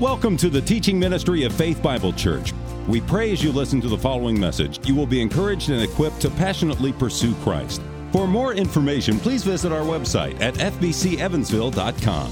[0.00, 2.54] Welcome to the teaching ministry of Faith Bible Church.
[2.88, 6.22] We pray as you listen to the following message, you will be encouraged and equipped
[6.22, 7.82] to passionately pursue Christ.
[8.10, 12.30] For more information, please visit our website at fbcevansville.com.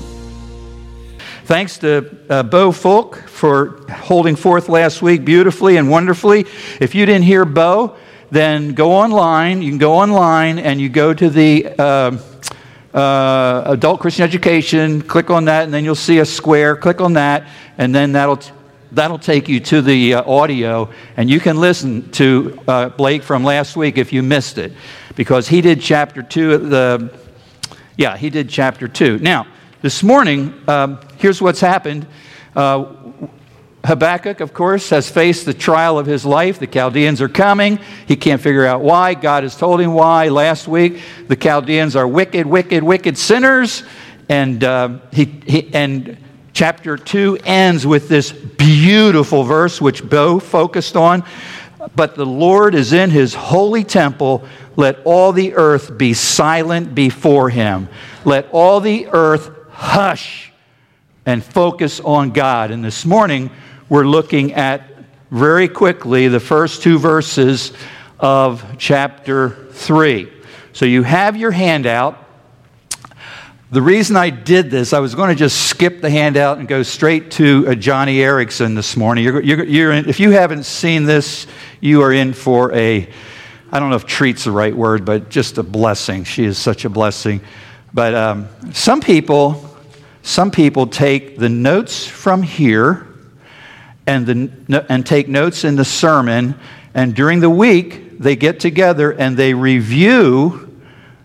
[1.45, 6.47] Thanks to uh, Bo Folk for holding forth last week beautifully and wonderfully.
[6.81, 7.99] If you didn't hear Bo,
[8.31, 9.61] then go online.
[9.61, 12.17] You can go online and you go to the uh,
[12.95, 16.77] uh, adult Christian education, click on that, and then you'll see a square.
[16.77, 18.41] Click on that, and then that'll
[18.93, 23.45] that'll take you to the uh, audio, and you can listen to uh, Blake from
[23.45, 24.73] last week if you missed it,
[25.17, 26.57] because he did chapter two.
[26.57, 27.13] The
[27.97, 29.19] yeah, he did chapter two.
[29.19, 29.47] Now
[29.83, 32.07] this morning, um, here's what's happened.
[32.57, 32.85] Uh,
[33.89, 36.59] Habakkuk, of course, has faced the trial of his life.
[36.59, 37.79] The Chaldeans are coming.
[38.07, 39.15] He can't figure out why.
[39.15, 41.01] God has told him why last week.
[41.27, 43.85] The Chaldeans are wicked, wicked, wicked sinners.
[44.29, 46.19] And, uh, he, he, and
[46.53, 51.25] chapter 2 ends with this beautiful verse, which Bo focused on.
[51.97, 54.45] But the Lord is in his holy temple.
[54.77, 57.89] Let all the earth be silent before him.
[58.27, 60.53] Let all the earth hush
[61.25, 62.71] and focus on God.
[62.71, 63.51] And this morning,
[63.89, 64.83] we're looking at
[65.31, 67.73] very quickly the first two verses
[68.21, 70.31] of chapter 3.
[70.75, 72.23] So you have your handout.
[73.71, 76.83] The reason I did this, I was going to just skip the handout and go
[76.83, 79.25] straight to uh, Joni Eareckson this morning.
[79.25, 81.47] You're, you're, you're in, if you haven't seen this,
[81.81, 83.09] you are in for a,
[83.73, 86.25] I don't know if treat's the right word, but just a blessing.
[86.25, 87.41] She is such a blessing.
[87.93, 89.77] But um, some people,
[90.23, 93.08] some people take the notes from here
[94.09, 96.55] and, the, and take notes in the sermon.
[96.95, 100.81] And during the week, they get together and they review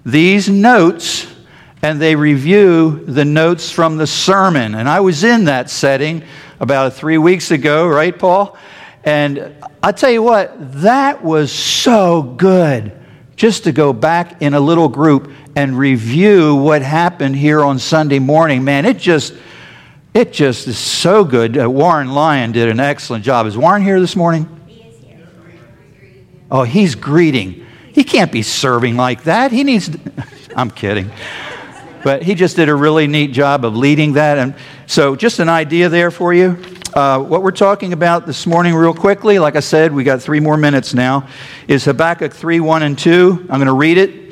[0.05, 1.33] these notes
[1.81, 4.75] and they review the notes from the sermon.
[4.75, 6.23] And I was in that setting
[6.59, 8.57] about three weeks ago, right, Paul?
[9.05, 12.91] And I tell you what, that was so good
[13.35, 18.19] just to go back in a little group and review what happened here on Sunday
[18.19, 18.63] morning.
[18.63, 19.33] Man, it just
[20.13, 21.57] it just is so good.
[21.57, 23.47] Uh, Warren Lyon did an excellent job.
[23.47, 24.49] Is Warren here this morning?
[26.51, 27.65] Oh, he's greeting.
[27.93, 29.51] He can't be serving like that.
[29.51, 29.89] He needs.
[30.55, 31.11] I'm kidding.
[32.03, 34.37] But he just did a really neat job of leading that.
[34.37, 36.59] And so, just an idea there for you.
[36.93, 40.39] Uh, what we're talking about this morning, real quickly, like I said, we got three
[40.39, 41.27] more minutes now,
[41.67, 43.47] is Habakkuk 3 1 and 2.
[43.49, 44.22] I'm going to read it.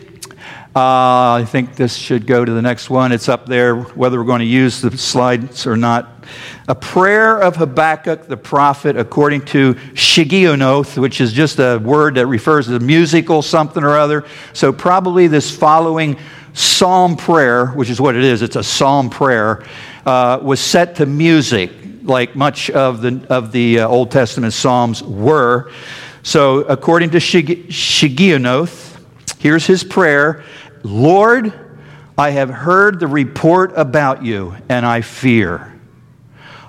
[0.73, 3.11] Uh, I think this should go to the next one.
[3.11, 6.25] It's up there, whether we're going to use the slides or not.
[6.69, 12.27] A prayer of Habakkuk the prophet, according to Shigionoth, which is just a word that
[12.27, 14.23] refers to musical something or other.
[14.53, 16.17] So, probably this following
[16.53, 19.65] psalm prayer, which is what it is, it's a psalm prayer,
[20.05, 21.69] uh, was set to music,
[22.03, 25.69] like much of the, of the uh, Old Testament psalms were.
[26.23, 28.87] So, according to Shigionoth,
[29.39, 30.45] here's his prayer
[30.83, 31.53] Lord,
[32.17, 35.79] I have heard the report about you, and I fear.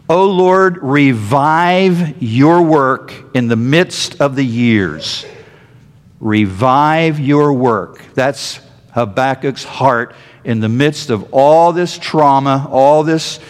[0.08, 5.24] O Lord, revive your work in the midst of the years.
[6.20, 8.04] Revive your work.
[8.14, 8.60] That's
[8.94, 13.40] Habakkuk's heart in the midst of all this trauma, all this,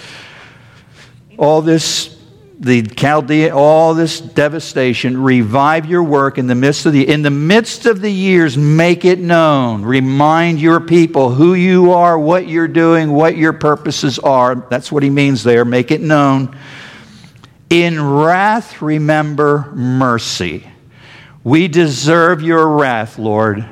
[1.37, 2.17] all this
[2.63, 7.31] the Chaldea, all this devastation, revive your work in the midst of the in the
[7.31, 9.83] midst of the years, make it known.
[9.83, 14.55] Remind your people who you are, what you're doing, what your purposes are.
[14.55, 15.65] That's what he means there.
[15.65, 16.57] Make it known.
[17.69, 20.65] In wrath, remember mercy.
[21.43, 23.67] We deserve your wrath, Lord.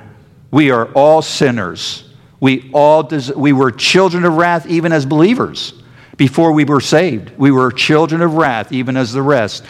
[0.50, 2.08] We are all sinners.
[2.40, 5.79] We all des- we were children of wrath even as believers
[6.20, 7.32] before we were saved.
[7.38, 9.64] We were children of wrath, even as the rest.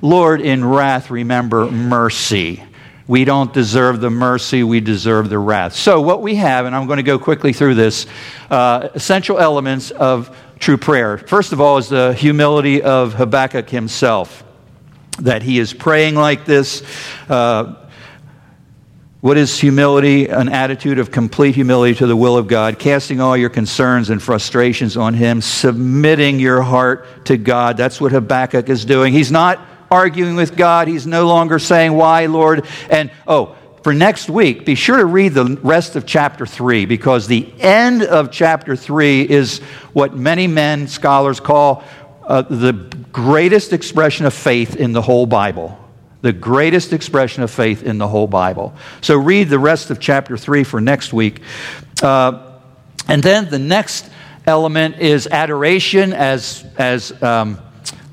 [0.00, 2.64] Lord, in wrath, remember mercy.
[3.06, 5.74] We don't deserve the mercy, we deserve the wrath.
[5.74, 8.06] So, what we have, and I'm going to go quickly through this
[8.48, 11.18] uh, essential elements of true prayer.
[11.18, 14.42] First of all, is the humility of Habakkuk himself,
[15.18, 16.82] that he is praying like this.
[17.28, 17.74] Uh,
[19.20, 20.28] what is humility?
[20.28, 24.22] An attitude of complete humility to the will of God, casting all your concerns and
[24.22, 27.76] frustrations on Him, submitting your heart to God.
[27.76, 29.12] That's what Habakkuk is doing.
[29.12, 30.88] He's not arguing with God.
[30.88, 32.66] He's no longer saying, Why, Lord?
[32.88, 37.26] And, oh, for next week, be sure to read the rest of chapter 3 because
[37.26, 39.58] the end of chapter 3 is
[39.92, 41.84] what many men, scholars, call
[42.26, 42.72] uh, the
[43.12, 45.78] greatest expression of faith in the whole Bible
[46.22, 48.74] the greatest expression of faith in the whole Bible.
[49.00, 51.40] So read the rest of chapter 3 for next week.
[52.02, 52.50] Uh,
[53.08, 54.08] and then the next
[54.46, 57.58] element is adoration, as, as um,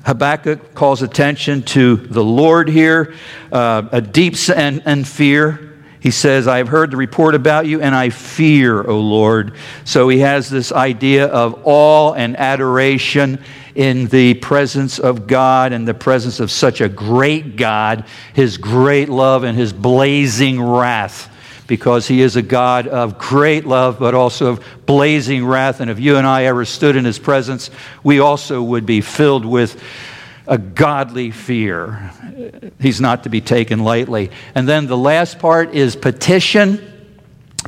[0.04, 3.14] Habakkuk calls attention to the Lord here,
[3.52, 5.64] uh, a deep and, and fear.
[6.00, 9.54] He says, I have heard the report about you, and I fear, O Lord.
[9.84, 13.42] So he has this idea of awe and adoration
[13.78, 18.04] in the presence of God and the presence of such a great God,
[18.34, 21.32] his great love and his blazing wrath
[21.68, 25.78] because he is a God of great love, but also of blazing wrath.
[25.78, 27.70] And if you and I ever stood in his presence,
[28.02, 29.80] we also would be filled with
[30.48, 32.10] a godly fear.
[32.80, 34.32] He's not to be taken lightly.
[34.56, 36.80] And then the last part is petition.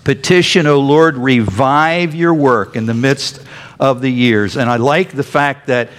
[0.02, 3.44] Petition, O Lord, revive your work in the midst
[3.80, 4.56] of the years.
[4.56, 5.90] And I like the fact that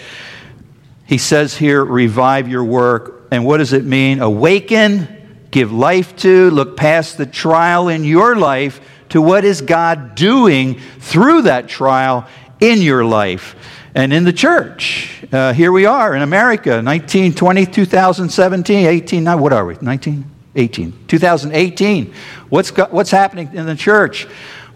[1.06, 3.28] he says here, revive your work.
[3.32, 4.22] And what does it mean?
[4.22, 8.80] Awaken, give life to, look past the trial in your life
[9.10, 12.28] to what is God doing through that trial
[12.62, 13.56] in your life
[13.94, 15.22] and in the church.
[15.34, 19.78] Uh, here we are in America, 1920, 2017, 18, what are we?
[19.82, 20.24] 19?
[20.56, 20.94] 18.
[21.08, 22.14] 2018.
[22.50, 24.28] What's, what's happening in the church?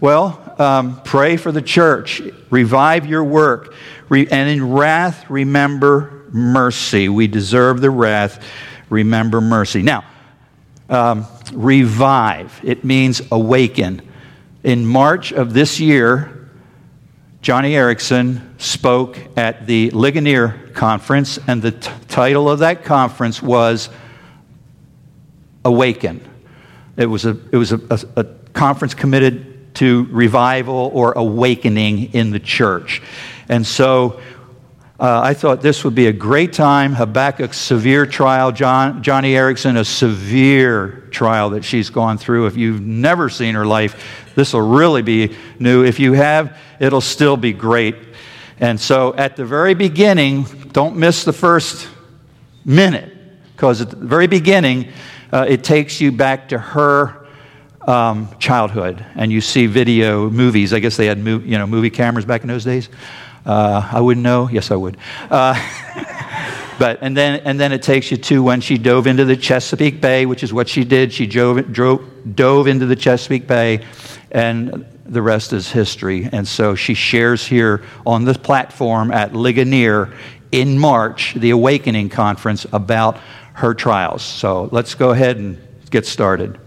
[0.01, 3.73] Well, um, pray for the church, revive your work,
[4.09, 7.09] Re- and in wrath, remember mercy.
[7.09, 8.43] We deserve the wrath,
[8.89, 9.81] remember mercy.
[9.81, 10.05] Now,
[10.89, 14.01] um, revive, it means awaken.
[14.63, 16.49] In March of this year,
[17.41, 23.89] Joni Eareckson spoke at the Ligonier conference, and the t- title of that conference was
[25.63, 26.27] Awaken.
[26.97, 28.23] It was a, it was a, a, a
[28.53, 33.01] conference committed to revival or awakening in the church.
[33.49, 34.21] And so
[34.99, 36.95] uh, I thought this would be a great time.
[36.95, 42.47] Habakkuk's severe trial, John, Joni Eareckson, a severe trial that she's gone through.
[42.47, 45.83] If you've never seen her life, this will really be new.
[45.83, 47.95] If you have, it'll still be great.
[48.59, 51.89] And so at the very beginning, don't miss the first
[52.63, 53.11] minute,
[53.51, 54.93] because at the very beginning,
[55.33, 57.24] uh, it takes you back to her
[57.87, 60.73] um, childhood, and you see video movies.
[60.73, 62.89] I guess they had you know movie cameras back in those days.
[63.45, 64.49] Uh, I wouldn't know.
[64.49, 64.97] Yes, I would.
[65.29, 65.53] Uh,
[66.79, 70.01] but and then and then it takes you to when she dove into the Chesapeake
[70.01, 71.13] Bay, which is what she did.
[71.13, 73.85] She drove, drove, dove into the Chesapeake Bay,
[74.31, 76.27] and the rest is history.
[76.31, 80.13] And so she shares here on the platform at Ligonier
[80.51, 83.19] in March, the Awakening Conference, about
[83.53, 84.23] her trials.
[84.23, 85.61] So let's go ahead and
[85.91, 86.59] get started.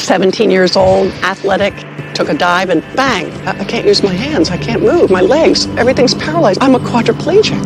[0.00, 1.74] Was 17 years old, athletic,
[2.14, 5.66] took a dive and bang, I can't use my hands, I can't move, my legs,
[5.76, 6.62] everything's paralyzed.
[6.62, 7.62] I'm a quadriplegic.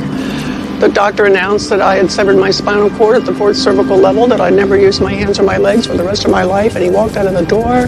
[0.80, 4.26] The doctor announced that I had severed my spinal cord at the fourth cervical level,
[4.26, 6.74] that I'd never use my hands or my legs for the rest of my life,
[6.74, 7.86] and he walked out of the door.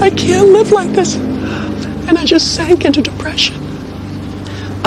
[0.00, 1.16] I can't live like this.
[1.16, 3.63] And I just sank into depression.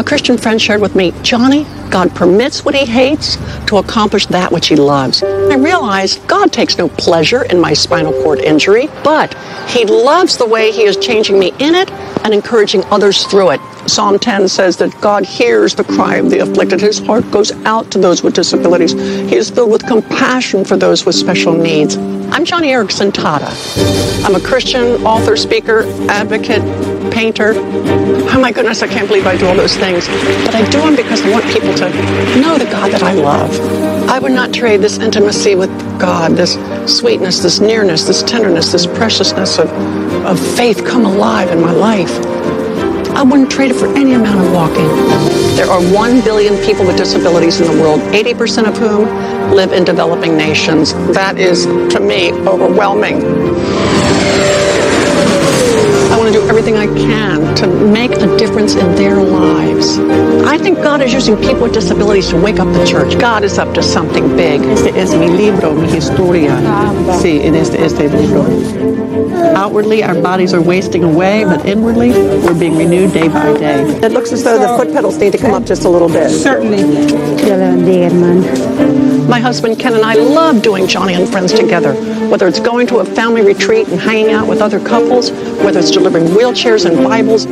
[0.08, 4.68] Christian friend shared with me, Joni, God permits what he hates to accomplish that which
[4.68, 5.22] he loves.
[5.22, 9.34] I realized God takes no pleasure in my spinal cord injury, but
[9.68, 11.92] he loves the way he is changing me in it
[12.24, 13.62] and encouraging others through it.
[13.86, 16.80] Psalm 10 says that God hears the cry of the afflicted.
[16.80, 18.94] His heart goes out to those with disabilities.
[18.94, 21.98] He is filled with compassion for those with special needs.
[21.98, 24.26] I'm Joni Eareckson Tada.
[24.26, 26.62] I'm a Christian, author, speaker, advocate,
[27.12, 27.54] painter.
[27.56, 30.08] Oh my goodness, I can't believe I do all those things.
[30.46, 31.90] But I do them because I want people to
[32.40, 33.52] know the God that I love.
[34.10, 36.54] I would not trade this intimacy with God, this
[36.86, 39.70] sweetness, this nearness, this tenderness, this preciousness of,
[40.26, 42.12] of faith come alive in my life.
[43.18, 44.86] I wouldn't trade it for any amount of walking.
[45.56, 49.06] There are 1 billion people with disabilities in the world, 80% of whom
[49.56, 50.94] live in developing nations.
[51.14, 53.22] That is, to me, overwhelming.
[56.50, 60.00] Everything I can to make a difference in their lives.
[60.48, 63.20] I think God is using people with disabilities to wake up the church.
[63.20, 64.62] God is up to something big.
[64.62, 66.56] Este es mi libro, mi historia.
[67.22, 68.44] Sí, en este, este libro.
[69.56, 73.84] Outwardly, our bodies are wasting away, but inwardly, we're being renewed day by day.
[74.04, 76.30] It looks as though the foot pedals need to come up just a little bit.
[76.30, 76.84] Certainly.
[79.28, 81.94] My husband Ken and I love doing Joni and Friends together,
[82.30, 85.32] whether it's going to a family retreat and hanging out with other couples,
[85.64, 87.48] whether it's delivering wheelchairs and Bibles.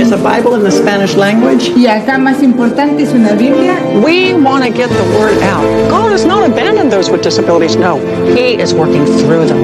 [0.00, 1.70] Is the Bible in the Spanish language?
[1.74, 3.76] Y acá más importante es una Biblia.
[4.04, 5.64] We want to get the word out.
[5.90, 7.74] God has not abandoned those with disabilities.
[7.74, 7.98] No,
[8.36, 9.62] He is working through them.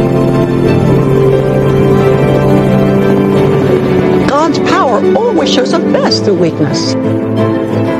[4.26, 6.96] God's power always shows up best through weakness.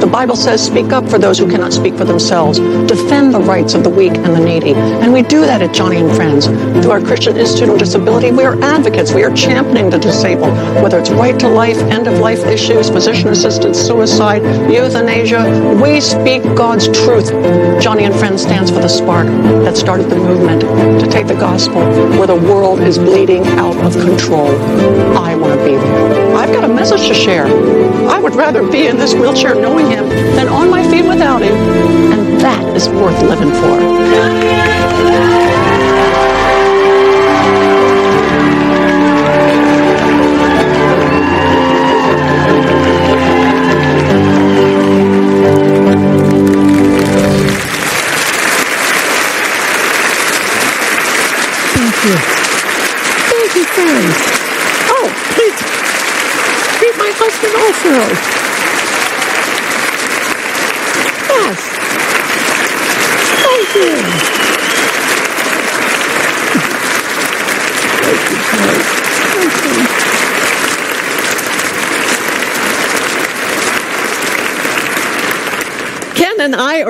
[0.01, 2.59] The Bible says, speak up for those who cannot speak for themselves.
[2.59, 4.73] Defend the rights of the weak and the needy.
[4.75, 6.47] And we do that at Joni and Friends.
[6.47, 9.13] Through our Christian Institute on Disability, we are advocates.
[9.13, 13.29] We are championing the disabled, whether it's right to life, end of life issues, physician
[13.29, 14.43] assisted suicide,
[14.73, 15.79] euthanasia.
[15.83, 17.31] We speak God's truth.
[17.83, 19.27] Joni and Friends stands for the spark
[19.65, 20.63] that started the movement
[21.01, 21.83] to take the gospel
[22.19, 24.49] where the world is bleeding out of control.
[25.17, 26.20] I want to be there.
[26.51, 27.47] I've got a message to share.
[27.47, 31.55] I would rather be in this wheelchair knowing him than on my feet without him.
[31.55, 35.50] And that is worth living for.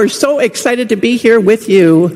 [0.01, 2.07] Are so excited to be here with you.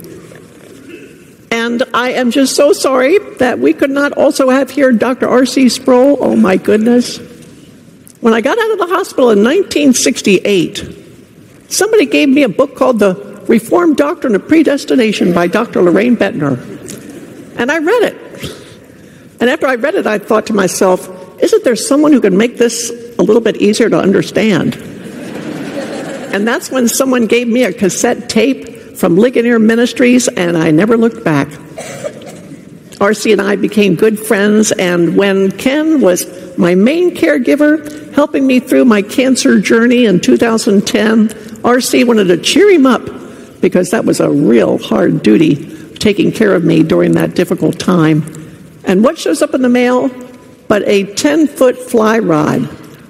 [1.51, 5.29] And I am just so sorry that we could not also have here Dr.
[5.29, 5.69] R.C.
[5.69, 6.17] Sproul.
[6.19, 7.19] Oh my goodness.
[8.23, 13.01] When I got out of the hospital in 1968, somebody gave me a book called
[13.01, 13.17] The
[13.49, 15.83] Reformed Doctrine of Predestination by Dr.
[15.83, 16.57] Loraine Boettner.
[17.59, 18.17] And I read it.
[19.43, 21.07] And after I read it, I thought to myself,
[21.43, 22.89] isn't there someone who can make this
[23.19, 24.94] a little bit easier to understand?
[26.35, 30.97] And that's when someone gave me a cassette tape from Ligonier Ministries, and I never
[30.97, 31.47] looked back.
[32.99, 36.27] RC and I became good friends, and when Ken was
[36.59, 42.69] my main caregiver, helping me through my cancer journey in 2010, RC wanted to cheer
[42.69, 43.03] him up
[43.61, 48.25] because that was a real hard duty taking care of me during that difficult time.
[48.83, 50.11] And what shows up in the mail?
[50.67, 52.63] But a 10 foot fly rod,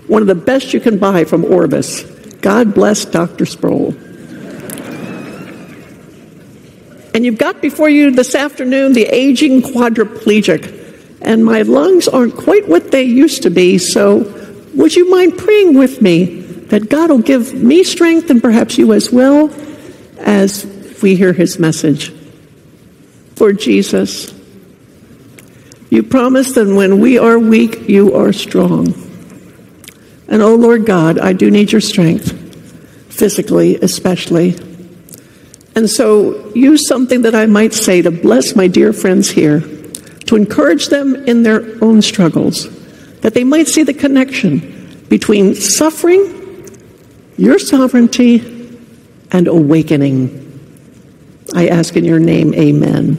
[0.08, 2.13] one of the best you can buy from Orvis.
[2.44, 3.46] God bless Dr.
[3.46, 3.94] Sproul.
[7.14, 11.22] And you've got before you this afternoon the aging quadriplegic.
[11.22, 14.30] And my lungs aren't quite what they used to be, so
[14.74, 18.92] would you mind praying with me that God will give me strength and perhaps you
[18.92, 19.50] as well
[20.18, 20.66] as
[21.02, 22.12] we hear his message?
[23.36, 24.34] For Jesus,
[25.88, 28.88] you promised that when we are weak, you are strong.
[30.28, 32.33] And oh Lord God, I do need your strength,
[33.14, 34.56] physically especially.
[35.76, 39.60] And so use something that I might say to bless my dear friends here,
[40.26, 42.68] to encourage them in their own struggles,
[43.20, 46.68] that they might see the connection between suffering,
[47.36, 48.38] your sovereignty,
[49.30, 50.40] and awakening.
[51.54, 53.18] I ask in your name, amen.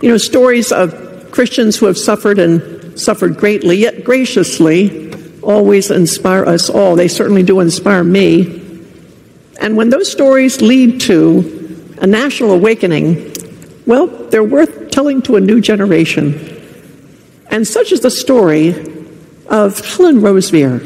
[0.00, 5.07] You know, stories of Christians who have suffered and suffered greatly, yet graciously,
[5.48, 6.94] always inspire us all.
[6.94, 8.62] They certainly do inspire me.
[9.60, 13.34] And when those stories lead to a national awakening,
[13.86, 16.54] well, they're worth telling to a new generation.
[17.50, 18.68] And such is the story
[19.48, 20.80] of Helen Roseveare.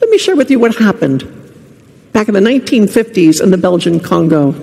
[0.00, 1.22] Let me share with you what happened
[2.12, 4.54] back in the 1950s in the Belgian Congo.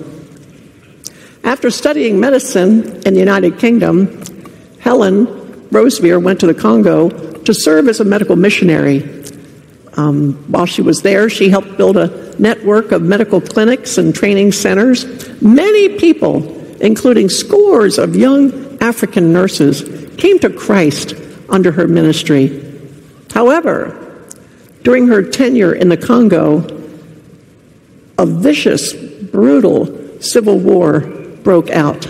[1.42, 4.22] After studying medicine in the United Kingdom,
[4.78, 5.26] Helen
[5.70, 9.22] Roseveare went to the Congo to serve as a medical missionary.
[9.94, 14.52] Um, while she was there, she helped build a network of medical clinics and training
[14.52, 15.04] centers.
[15.42, 16.44] Many people,
[16.80, 19.82] including scores of young African nurses,
[20.16, 21.14] came to Christ
[21.48, 22.60] under her ministry.
[23.32, 23.98] However,
[24.82, 26.80] during her tenure in the Congo,
[28.18, 32.06] a vicious, brutal civil war broke out,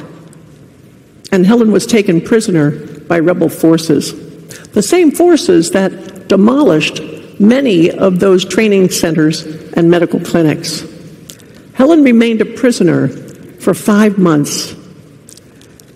[1.30, 2.70] and Helen was taken prisoner
[3.06, 4.12] by rebel forces.
[4.72, 7.00] The same forces that demolished
[7.38, 9.44] many of those training centers
[9.74, 10.84] and medical clinics.
[11.74, 14.74] Helen remained a prisoner for five months.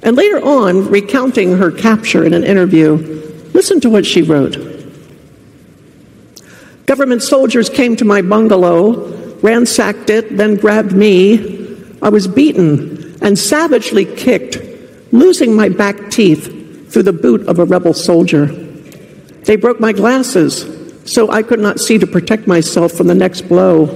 [0.02, 2.96] And later on, recounting her capture in an interview,
[3.54, 4.56] listen to what she wrote.
[6.86, 11.74] Government soldiers came to my bungalow, ransacked it, then grabbed me.
[12.00, 14.58] I was beaten and savagely kicked,
[15.12, 16.52] losing my back teeth
[16.88, 18.46] through the boot of a rebel soldier.
[18.46, 20.64] They broke my glasses
[21.04, 23.86] so I could not see to protect myself from the next blow.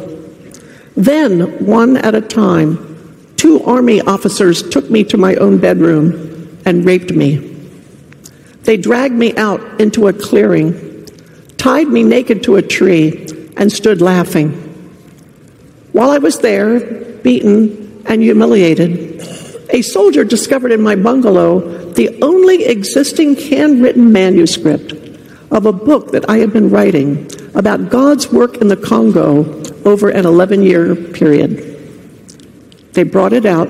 [0.96, 6.84] Then, one at a time, two army officers took me to my own bedroom and
[6.84, 7.36] raped me.
[8.62, 11.06] They dragged me out into a clearing,
[11.56, 14.50] tied me naked to a tree, and stood laughing.
[15.92, 16.80] While I was there,
[17.22, 19.20] beaten and humiliated,
[19.72, 21.60] a soldier discovered in my bungalow
[21.92, 24.92] the only existing handwritten manuscript
[25.50, 30.08] of a book that I had been writing about God's work in the Congo over
[30.08, 31.66] an 11 year period.
[32.92, 33.68] They brought it out,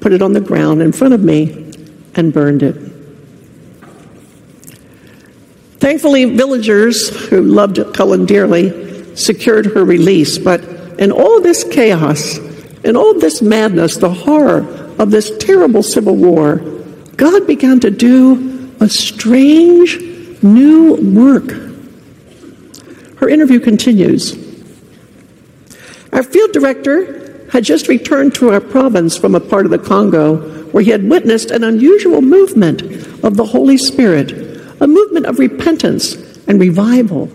[0.00, 1.72] put it on the ground in front of me,
[2.14, 2.74] and burned it.
[5.78, 10.62] Thankfully, villagers who loved Helen dearly secured her release, but
[10.98, 12.38] in all this chaos,
[12.84, 16.56] in all this madness, the horror of this terrible civil war,
[17.16, 19.98] God began to do a strange
[20.42, 21.50] new work.
[23.18, 24.34] Her interview continues.
[26.12, 30.36] Our field director had just returned to our province from a part of the Congo
[30.70, 32.82] where he had witnessed an unusual movement
[33.24, 34.32] of the Holy Spirit,
[34.80, 36.14] a movement of repentance
[36.46, 37.30] and revival.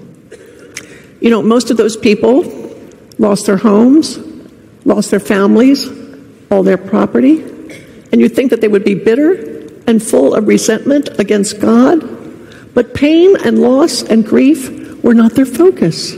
[1.21, 2.43] You know, most of those people
[3.17, 4.19] lost their homes,
[4.85, 5.89] lost their families,
[6.49, 7.50] all their property,
[8.11, 12.01] and you think that they would be bitter and full of resentment against God.
[12.73, 16.15] But pain and loss and grief were not their focus.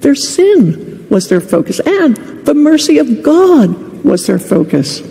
[0.00, 2.16] Their sin was their focus, and
[2.46, 5.02] the mercy of God was their focus.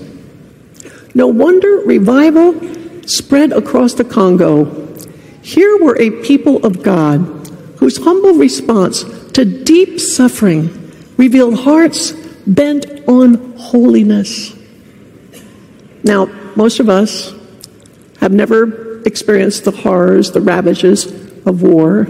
[1.15, 2.59] No wonder revival
[3.07, 4.65] spread across the Congo.
[5.41, 7.19] Here were a people of God
[7.77, 9.03] whose humble response
[9.33, 12.11] to deep suffering revealed hearts
[12.47, 14.55] bent on holiness.
[16.03, 17.33] Now, most of us
[18.19, 21.05] have never experienced the horrors, the ravages
[21.45, 22.07] of war.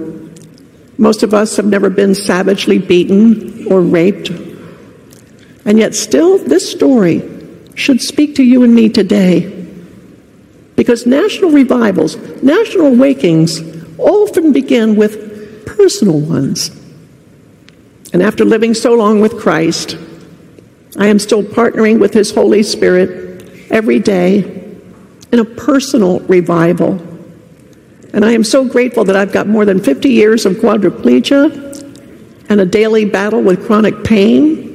[0.97, 4.29] Most of us have never been savagely beaten or raped.
[5.65, 7.29] And yet, still, this story
[7.75, 9.61] should speak to you and me today.
[10.75, 13.61] Because national revivals, national awakings,
[13.97, 16.69] often begin with personal ones.
[18.11, 19.97] And after living so long with Christ,
[20.97, 23.32] I am still partnering with His Holy Spirit
[23.73, 24.39] every day
[25.33, 26.91] in a personal revival.
[28.13, 31.61] And I am so grateful that I've got more than 50 years of quadriplegia
[32.49, 34.69] and a daily battle with chronic pain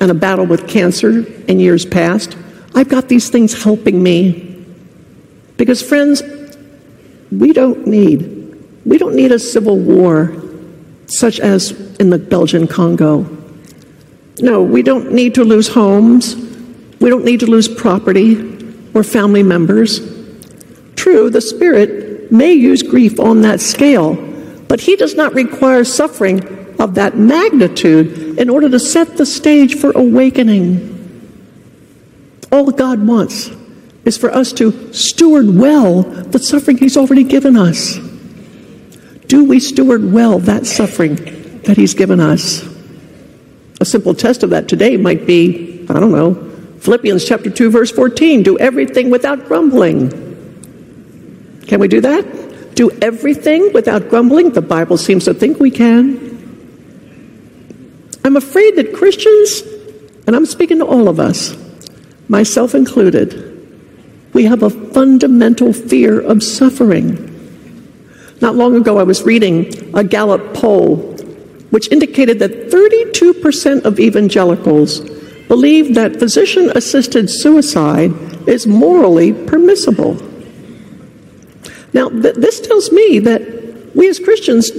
[0.00, 2.36] and a battle with cancer in years past.
[2.74, 4.64] I've got these things helping me.
[5.58, 6.22] Because, friends,
[7.30, 8.34] we don't need
[8.86, 10.32] we don't need a civil war
[11.06, 13.26] such as in the Belgian Congo.
[14.38, 16.45] No, we don't need to lose homes.
[17.00, 18.36] We don't need to lose property
[18.94, 20.00] or family members.
[20.94, 24.14] True, the Spirit may use grief on that scale,
[24.68, 29.76] but He does not require suffering of that magnitude in order to set the stage
[29.76, 30.92] for awakening.
[32.50, 33.50] All God wants
[34.04, 37.98] is for us to steward well the suffering He's already given us.
[39.26, 41.16] Do we steward well that suffering
[41.62, 42.66] that He's given us?
[43.80, 46.45] A simple test of that today might be, I don't know,
[46.86, 50.08] Philippians chapter 2 verse 14, do everything without grumbling.
[51.66, 52.76] Can we do that?
[52.76, 54.50] Do everything without grumbling?
[54.50, 56.22] The Bible seems to think we can.
[58.24, 59.62] I'm afraid that Christians,
[60.28, 61.58] and I'm speaking to all of us,
[62.28, 63.34] myself included,
[64.32, 67.18] we have a fundamental fear of suffering.
[68.40, 70.98] Not long ago, I was reading a Gallup poll
[71.70, 75.00] which indicated that 32% of evangelicals
[75.48, 78.12] believe that physician assisted suicide
[78.48, 80.14] is morally permissible.
[81.92, 84.70] Now, th- this tells me that we as Christians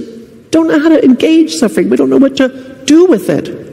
[0.50, 3.66] don't know how to engage suffering, we don't know what to do with it.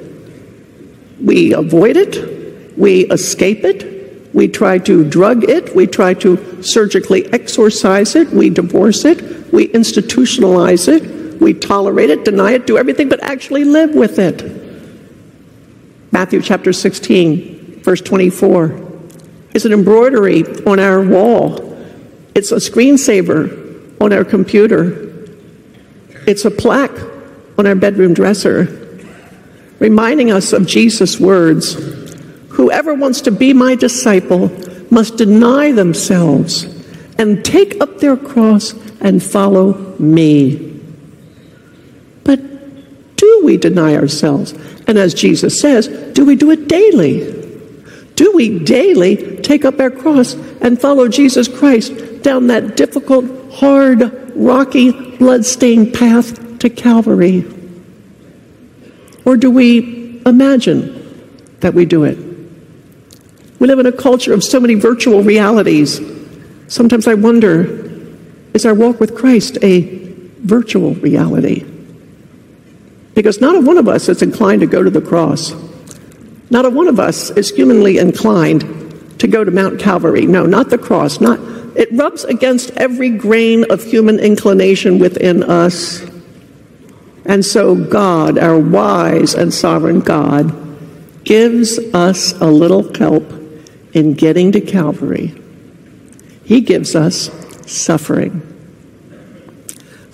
[1.21, 7.31] We avoid it, we escape it, we try to drug it, we try to surgically
[7.31, 9.21] exorcise it, we divorce it,
[9.53, 14.64] we institutionalize it, we tolerate it, deny it, do everything but actually live with it.
[16.12, 18.82] Matthew chapter 16, verse 24
[19.54, 21.78] is an embroidery on our wall.
[22.36, 25.13] It's a screensaver on our computer.
[26.28, 26.98] It's a plaque
[27.58, 29.00] on our bedroom dresser,
[29.80, 31.76] reminding us of Jesus' words
[32.56, 34.50] Whoever wants to be my disciple
[34.89, 36.63] must deny themselves
[37.18, 40.82] and take up their cross and follow me.
[42.24, 44.54] But do we deny ourselves?
[44.88, 47.43] And as Jesus says, do we do it daily?
[48.15, 54.34] Do we daily take up our cross and follow Jesus Christ down that difficult, hard,
[54.36, 57.45] rocky, blood-stained path to Calvary?
[59.26, 61.02] Or do we imagine
[61.60, 62.17] that we do it?
[63.60, 66.00] We live in a culture of so many virtual realities.
[66.67, 67.84] Sometimes I wonder
[68.54, 69.82] is our walk with Christ a
[70.39, 71.64] virtual reality?
[73.15, 75.56] Because not a one of us is inclined to go to the cross.
[76.51, 80.28] Not a one of us is humanly inclined to go to Mount Calvary.
[80.28, 81.19] No, not the cross.
[81.19, 81.39] Not,
[81.75, 86.06] it rubs against every grain of human inclination within us.
[87.25, 90.54] And so, God, our wise and sovereign God,
[91.23, 93.23] gives us a little help
[93.93, 95.34] in getting to Calvary.
[96.43, 97.32] He gives us
[97.65, 98.55] suffering.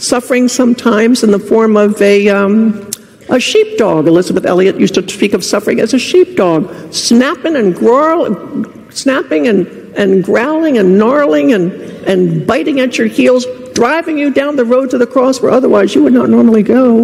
[0.01, 2.89] Suffering sometimes in the form of a, um,
[3.29, 4.07] a sheepdog.
[4.07, 9.67] Elisabeth Elliot used to speak of suffering as a sheepdog, snapping and growling, snapping and,
[9.95, 11.71] and growling and gnarling and,
[12.07, 15.93] and biting at your heels, driving you down the road to the cross where otherwise
[15.93, 17.01] you would not normally go.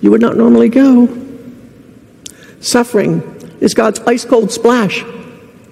[0.00, 1.06] You would not normally go.
[2.60, 3.20] Suffering
[3.60, 5.04] is God's ice cold splash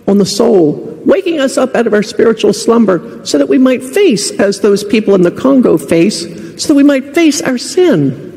[0.06, 3.82] on the soul waking us up out of our spiritual slumber so that we might
[3.82, 8.30] face, as those people in the Congo face, so that we might face our sin.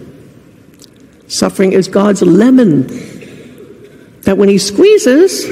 [1.27, 2.87] Suffering is God's lemon
[4.21, 5.45] that when He squeezes,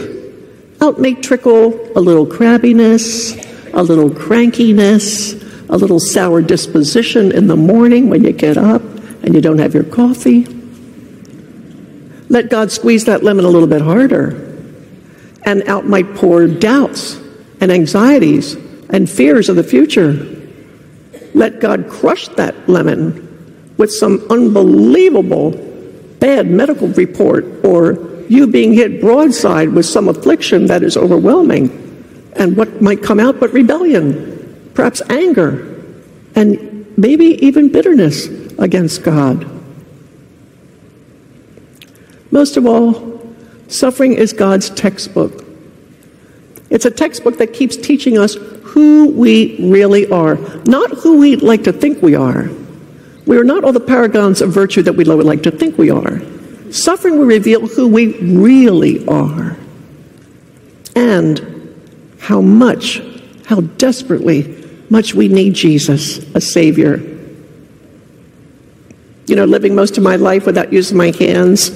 [0.82, 3.40] out may trickle a little crabbiness,
[3.74, 8.82] a little crankiness, a little sour disposition in the morning when you get up
[9.24, 10.46] and you don't have your coffee.
[12.30, 14.52] Let God squeeze that lemon a little bit harder
[15.44, 17.20] and out might pour doubts
[17.62, 18.56] and anxieties
[18.90, 20.43] and fears of the future.
[21.34, 25.52] Let God crush that lemon with some unbelievable
[26.20, 31.80] bad medical report or you being hit broadside with some affliction that is overwhelming.
[32.36, 35.84] And what might come out but rebellion, perhaps anger,
[36.36, 39.50] and maybe even bitterness against God.
[42.32, 43.14] Most of all,
[43.74, 45.44] Suffering is God's textbook.
[46.70, 48.36] It's a textbook that keeps teaching us
[48.74, 52.50] who we really are, not who we'd like to think we are.
[53.28, 56.20] We are not all the paragons of virtue that we like to think we are.
[56.72, 59.56] Suffering will reveal who we really are
[60.96, 61.76] and
[62.20, 63.00] how much,
[63.46, 66.98] how desperately much we need Jesus, a Savior.
[69.28, 71.70] You know, living most of my life without using my hands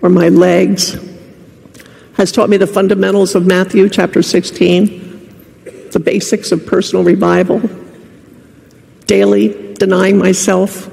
[0.00, 0.96] or my legs
[2.14, 5.09] has taught me the fundamentals of Matthew chapter 16,
[5.92, 7.60] the basics of personal revival,
[9.06, 10.90] daily denying myself,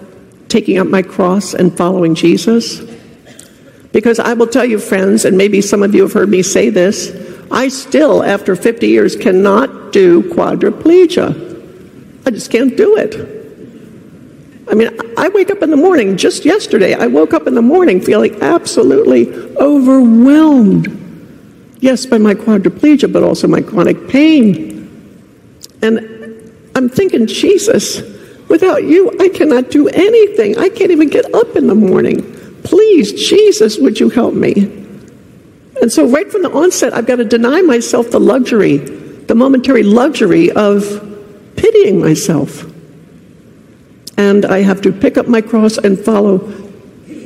[0.49, 2.81] taking up my cross, and following Jesus.
[3.91, 6.69] Because I will tell you, friends, and maybe some of you have heard me say
[6.69, 7.11] this,
[7.51, 11.45] I still, after 50 years, cannot do quadriplegia.
[12.25, 13.35] I just can't do it.
[14.69, 17.61] I mean, I wake up in the morning, just yesterday, I woke up in the
[17.61, 20.97] morning feeling absolutely overwhelmed
[21.79, 24.76] Yes, by my quadriplegia, but also my chronic pain.
[25.81, 28.01] And I'm thinking, Jesus,
[28.47, 30.57] without you, I cannot do anything.
[30.57, 32.33] I can't even get up in the morning.
[32.63, 34.53] Please, Jesus, would you help me?
[35.81, 39.83] And so, right from the onset, I've got to deny myself the luxury, the momentary
[39.83, 40.83] luxury of
[41.55, 42.65] pitying myself.
[44.17, 46.51] And I have to pick up my cross and follow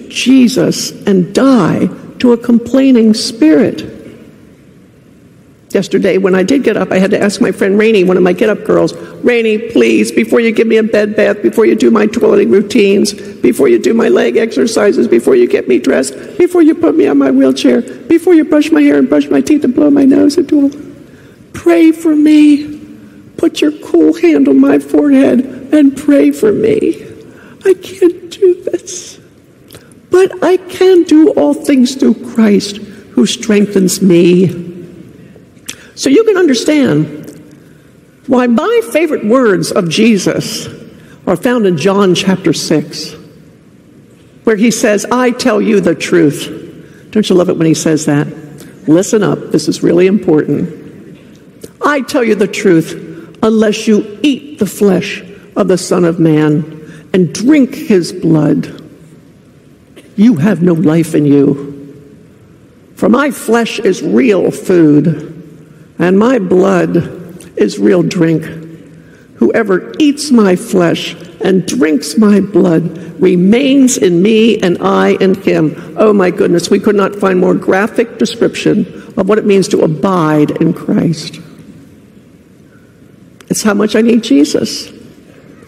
[0.10, 1.88] Jesus and die
[2.20, 4.01] to a complaining spirit.
[5.74, 8.24] Yesterday, when I did get up, I had to ask my friend Rainey, one of
[8.24, 11.76] my get up girls, Rainey, please, before you give me a bed bath, before you
[11.76, 16.14] do my toileting routines, before you do my leg exercises, before you get me dressed,
[16.38, 19.40] before you put me on my wheelchair, before you brush my hair and brush my
[19.40, 20.72] teeth and blow my nose into all,
[21.54, 22.80] pray for me.
[23.38, 25.40] Put your cool hand on my forehead
[25.74, 27.02] and pray for me.
[27.64, 29.20] I can't do this.
[30.10, 34.71] But I can do all things through Christ who strengthens me.
[35.96, 37.28] So you can understand
[38.28, 40.68] why my favorite words of Jesus
[41.28, 43.14] are found in John chapter 6,
[44.44, 47.10] where he says, I tell you the truth.
[47.12, 48.28] Don't you love it when he says that?
[48.88, 50.80] Listen up, this is really important.
[51.84, 55.22] I tell you the truth, unless you eat the flesh
[55.56, 58.82] of the Son of Man and drink his blood,
[60.16, 61.70] you have no life in you.
[62.96, 65.31] For my flesh is real food
[66.02, 66.98] and my blood
[67.58, 68.44] is real drink.
[69.36, 75.96] Whoever eats my flesh and drinks my blood remains in me and I in him.
[75.98, 79.84] Oh my goodness, we could not find more graphic description of what it means to
[79.84, 81.40] abide in Christ.
[83.50, 84.92] It's how much I need Jesus.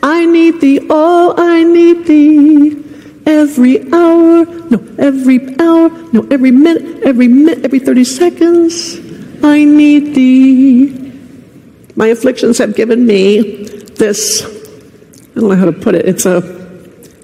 [0.02, 2.84] I need thee, oh, I need thee
[3.28, 9.13] every hour, no, every hour, no, every minute, every minute, every 30 seconds
[9.44, 11.12] I need thee.
[11.96, 16.42] My afflictions have given me this, I don't know how to put it, it's a,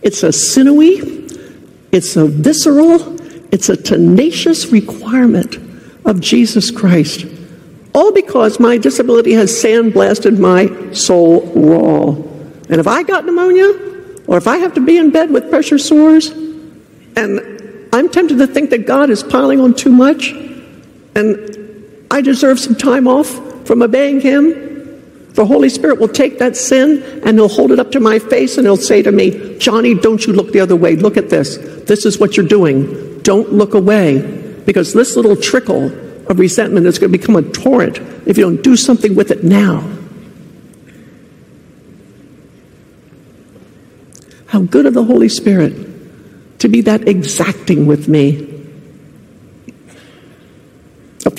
[0.03, 1.27] it's a sinewy,
[1.91, 3.19] it's a visceral,
[3.53, 5.57] it's a tenacious requirement
[6.05, 7.25] of Jesus Christ.
[7.95, 12.09] All because my disability has sandblasted my soul raw.
[12.69, 13.87] And if I got pneumonia,
[14.27, 16.29] or if I have to be in bed with pressure sores,
[17.15, 20.31] and I'm tempted to think that God is piling on too much,
[21.15, 21.58] and
[22.11, 23.27] I deserve some time off
[23.67, 24.69] from obeying Him,
[25.33, 28.57] the Holy Spirit will take that sin and He'll hold it up to my face
[28.57, 30.95] and He'll say to me, Joni, don't you look the other way.
[30.95, 31.57] Look at this.
[31.85, 33.19] This is what you're doing.
[33.21, 34.19] Don't look away.
[34.65, 35.85] Because this little trickle
[36.29, 39.43] of resentment is going to become a torrent if you don't do something with it
[39.43, 39.87] now.
[44.47, 48.58] How good of the Holy Spirit to be that exacting with me.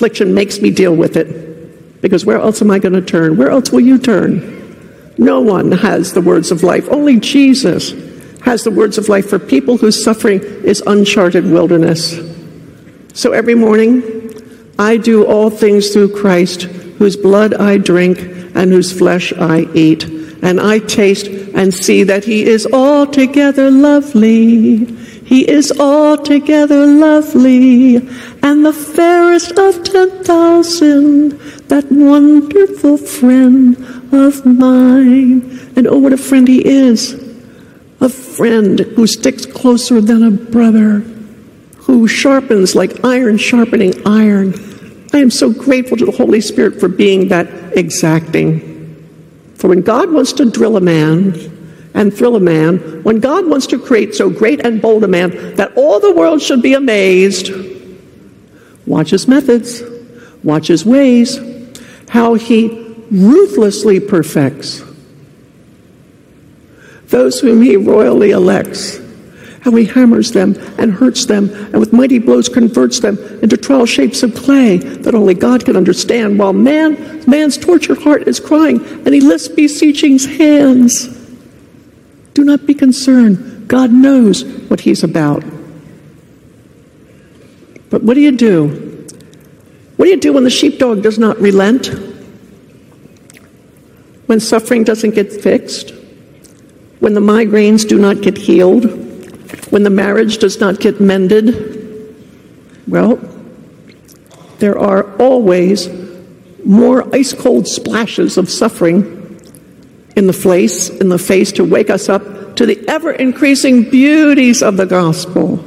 [0.01, 3.37] Affliction makes me deal with it because where else am I going to turn?
[3.37, 5.13] Where else will you turn?
[5.19, 6.89] No one has the words of life.
[6.89, 7.91] Only Jesus
[8.41, 12.19] has the words of life for people whose suffering is uncharted wilderness.
[13.13, 14.01] So every morning,
[14.79, 18.17] I do all things through Christ, whose blood I drink
[18.55, 20.05] and whose flesh I eat.
[20.41, 24.97] And I taste and see that he is altogether lovely.
[25.31, 27.95] He is altogether lovely
[28.43, 31.39] and the fairest of ten thousand,
[31.69, 33.77] that wonderful friend
[34.11, 35.71] of mine.
[35.77, 37.13] And oh, what a friend he is!
[38.01, 40.99] A friend who sticks closer than a brother,
[41.77, 44.53] who sharpens like iron sharpening iron.
[45.13, 48.59] I am so grateful to the Holy Spirit for being that exacting.
[49.55, 51.50] For when God wants to drill a man
[51.93, 55.55] and thrill a man, when God wants to create so great and bold a man
[55.55, 57.51] that all the world should be amazed,
[58.85, 59.83] watch his methods,
[60.43, 61.39] watch his ways,
[62.09, 64.83] how he ruthlessly perfects
[67.11, 68.99] those whom he royally elects,
[69.61, 73.85] how he hammers them and hurts them, and with mighty blows converts them into trial
[73.85, 78.83] shapes of clay that only God can understand, while man, man's tortured heart is crying,
[79.05, 81.20] and he lifts beseeching's hands.
[82.41, 83.67] Do not be concerned.
[83.67, 85.43] God knows what he's about.
[87.91, 88.67] But what do you do?
[89.97, 91.91] What do you do when the sheepdog does not relent?
[94.25, 95.93] When suffering doesn't get fixed?
[96.99, 98.85] when the migraines do not get healed,
[99.71, 102.15] when the marriage does not get mended,
[102.87, 103.19] well,
[104.57, 105.89] there are always
[106.65, 109.20] more ice cold splashes of suffering
[110.15, 114.61] in the face, in the face to wake us up to the ever increasing beauties
[114.61, 115.59] of the gospel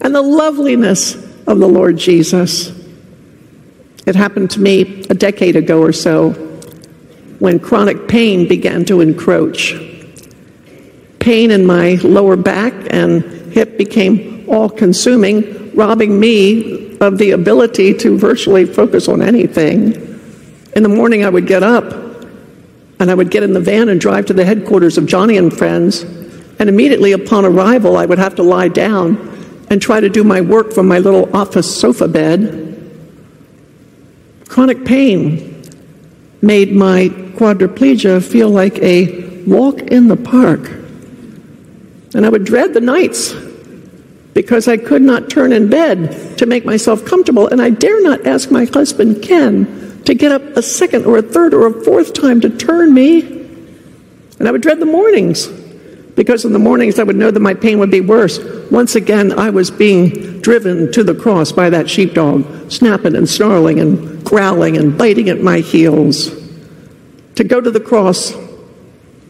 [0.00, 1.14] and the loveliness
[1.46, 2.72] of the Lord Jesus.
[4.06, 6.32] It happened to me a decade ago or so
[7.38, 9.74] when chronic pain began to encroach
[11.24, 17.94] pain in my lower back and hip became all consuming, robbing me of the ability
[17.94, 19.94] to virtually focus on anything.
[20.76, 22.13] In the morning, I would get up
[23.00, 25.52] and I would get in the van and drive to the headquarters of Joni and
[25.52, 26.02] Friends.
[26.58, 29.16] And immediately upon arrival, I would have to lie down
[29.68, 32.70] and try to do my work from my little office sofa bed.
[34.48, 35.64] Chronic pain
[36.40, 40.68] made my quadriplegia feel like a walk in the park.
[42.14, 43.34] And I would dread the nights
[44.34, 47.48] because I could not turn in bed to make myself comfortable.
[47.48, 51.22] And I dare not ask my husband, Ken, to get up a second or a
[51.22, 53.20] third or a fourth time to turn me.
[54.38, 55.46] And I would dread the mornings
[56.16, 58.38] because in the mornings I would know that my pain would be worse.
[58.70, 63.80] Once again, I was being driven to the cross by that sheepdog, snapping and snarling
[63.80, 66.30] and growling and biting at my heels.
[67.36, 68.32] To go to the cross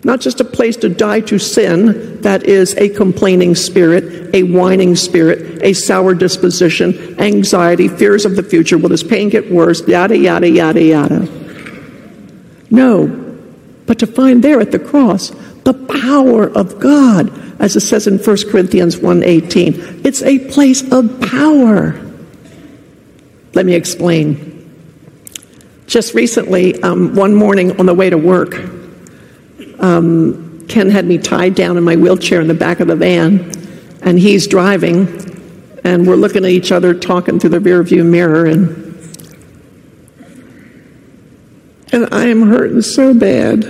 [0.04, 4.94] not just a place to die to sin, that is a complaining spirit, a whining
[4.96, 8.76] spirit, a sour disposition, anxiety, fears of the future.
[8.76, 9.86] Will this pain get worse?
[9.88, 11.28] Yada, yada, yada, yada.
[12.70, 13.06] No,
[13.86, 15.32] but to find there at the cross
[15.64, 20.04] the power of God, as it says in 1 Corinthians 1.18.
[20.04, 21.98] It's a place of power.
[23.54, 24.52] Let me explain.
[25.86, 28.54] Just recently, um, one morning on the way to work,
[29.84, 33.52] um, Ken had me tied down in my wheelchair in the back of the van,
[34.00, 35.06] and he's driving,
[35.84, 38.80] and we're looking at each other, talking through the rearview mirror, and
[41.92, 43.64] and I am hurting so bad,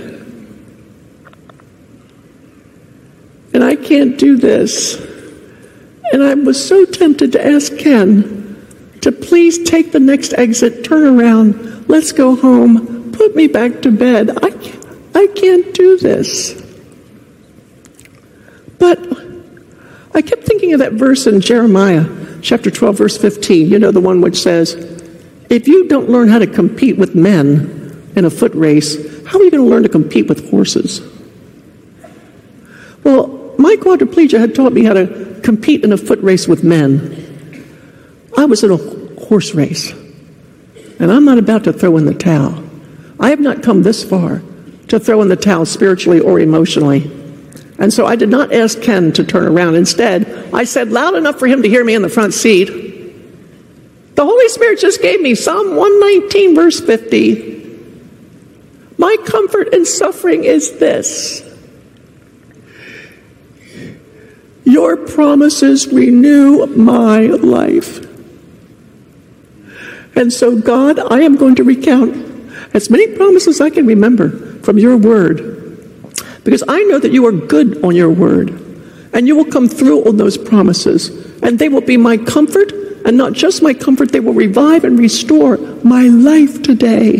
[3.53, 4.95] and I can't do this,
[6.13, 8.41] and I was so tempted to ask Ken
[9.01, 13.91] to please take the next exit, turn around, let's go home, put me back to
[13.91, 14.31] bed.
[14.41, 14.74] I can't,
[15.15, 16.61] I can't do this.
[18.77, 18.99] But
[20.13, 22.05] I kept thinking of that verse in Jeremiah
[22.41, 23.69] chapter 12, verse 15.
[23.69, 24.73] You know, the one which says,
[25.49, 29.43] If you don't learn how to compete with men in a foot race, how are
[29.43, 31.01] you going to learn to compete with horses?
[33.03, 37.21] Well, my quadriplegia had taught me how to compete in a foot race with men.
[38.37, 38.77] I was in a
[39.25, 39.91] horse race,
[40.99, 42.63] and I'm not about to throw in the towel.
[43.17, 44.41] I have not come this far
[44.87, 47.11] to throw in the towel spiritually or emotionally.
[47.77, 49.75] And so I did not ask Ken to turn around.
[49.75, 52.67] Instead, I said loud enough for him to hear me in the front seat.
[54.15, 57.55] The Holy Spirit just gave me Psalm 119, verse 50.
[58.97, 61.43] My comfort in suffering is this
[64.63, 68.05] Your promises renew my life.
[70.17, 72.15] And so, God, I am going to recount
[72.73, 75.53] as many promises I can remember from your word.
[76.43, 78.49] Because I know that you are good on your word.
[79.13, 81.09] And you will come through on those promises.
[81.41, 82.71] And they will be my comfort.
[83.05, 87.19] And not just my comfort, they will revive and restore my life today.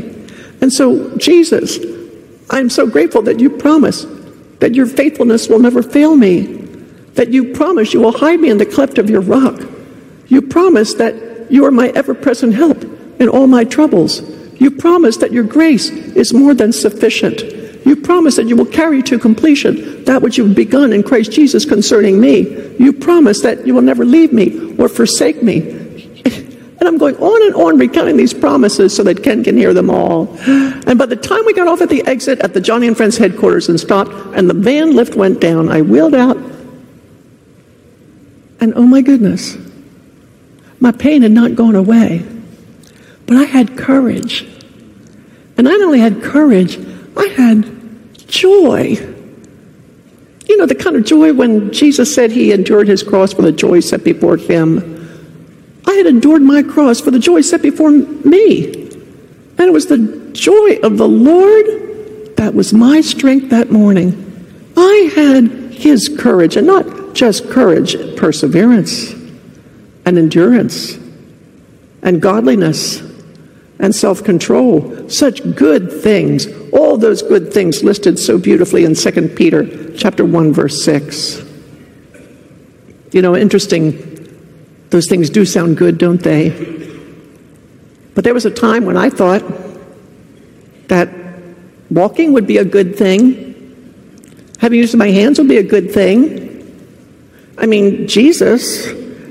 [0.61, 1.79] And so, Jesus,
[2.49, 4.05] I'm so grateful that you promise
[4.59, 6.65] that your faithfulness will never fail me
[7.15, 9.59] that you promise you will hide me in the cleft of your rock.
[10.27, 12.83] You promise that you are my ever present help
[13.19, 14.19] in all my troubles.
[14.57, 17.41] You promise that your grace is more than sufficient.
[17.85, 21.65] You promise that you will carry to completion that which you've begun in Christ Jesus
[21.65, 22.75] concerning me.
[22.77, 25.81] You promise that you will never leave me or forsake me.
[26.77, 29.89] And I'm going on and on recounting these promises so that Ken can hear them
[29.89, 30.27] all.
[30.45, 33.17] And by the time we got off at the exit at the Joni and Friends
[33.17, 36.37] headquarters and stopped, and the van lift went down, I wheeled out
[38.65, 39.57] and oh my goodness,
[40.79, 42.25] my pain had not gone away,
[43.27, 44.41] but I had courage.
[45.57, 46.77] And I not only had courage,
[47.17, 48.97] I had joy.
[50.47, 53.51] You know, the kind of joy when Jesus said he endured his cross for the
[53.51, 54.93] joy set before him.
[55.87, 58.85] I had endured my cross for the joy set before me.
[59.57, 64.21] And it was the joy of the Lord that was my strength that morning.
[64.77, 69.13] I had his courage, and not just courage, perseverance,
[70.05, 70.97] and endurance,
[72.01, 73.01] and godliness,
[73.79, 75.09] and self control.
[75.09, 76.47] Such good things.
[76.71, 81.43] All those good things listed so beautifully in 2 Peter chapter 1, verse 6.
[83.11, 83.91] You know, interesting,
[84.89, 86.49] those things do sound good, don't they?
[88.13, 89.43] But there was a time when I thought
[90.87, 91.09] that
[91.89, 95.91] walking would be a good thing, having use of my hands would be a good
[95.91, 96.43] thing.
[97.57, 98.87] I mean, Jesus,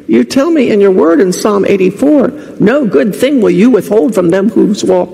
[0.06, 2.28] you tell me in your word in Psalm 84,
[2.60, 5.08] no good thing will you withhold from them who walk,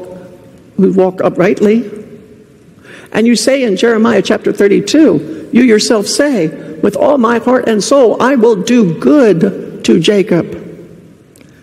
[0.76, 1.88] who walk uprightly.
[3.12, 6.48] And you say in Jeremiah chapter 32, you yourself say,
[6.80, 10.54] with all my heart and soul, I will do good to Jacob.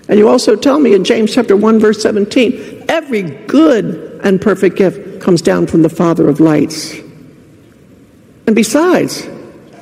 [0.09, 4.77] And you also tell me in James chapter 1 verse 17, every good and perfect
[4.77, 6.93] gift comes down from the Father of lights.
[8.45, 9.27] And besides,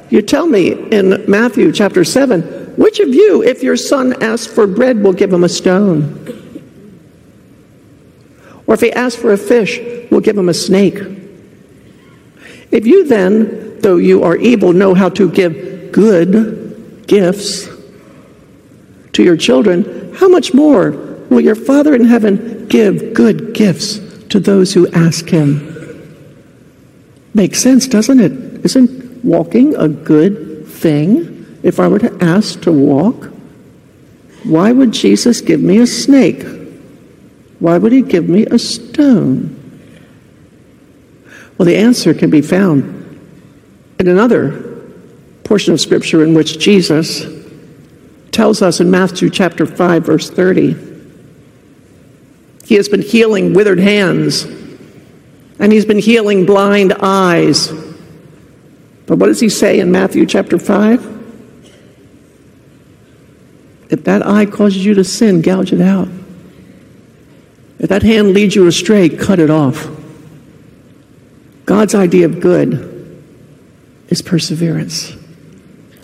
[0.09, 4.67] you tell me in Matthew chapter 7, which of you, if your son asks for
[4.67, 6.21] bread, will give him a stone?
[8.67, 9.79] Or if he asks for a fish,
[10.11, 10.99] will give him a snake?
[12.71, 17.69] If you then, though you are evil, know how to give good gifts
[19.13, 20.91] to your children, how much more
[21.29, 25.71] will your Father in heaven give good gifts to those who ask him?
[27.33, 28.31] Makes sense, doesn't it?
[28.65, 31.34] Isn't walking a good thing?
[31.65, 33.31] If I were to ask to walk,
[34.43, 36.45] why would Jesus give me a snake?
[37.57, 39.51] Why would he give me a stone?
[41.57, 43.19] Well, the answer can be found
[43.97, 44.83] in another
[45.43, 47.25] portion of Scripture in which Jesus
[48.31, 50.75] tells us in Matthew chapter 5, verse 30.
[52.63, 57.69] He has been healing withered hands, and he's been healing blind eyes.
[59.07, 61.15] But what does he say in Matthew chapter 5?
[63.95, 66.09] If that eye causes you to sin, gouge it out.
[67.79, 69.87] If that hand leads you astray, cut it off.
[71.65, 73.23] God's idea of good
[74.09, 75.15] is perseverance,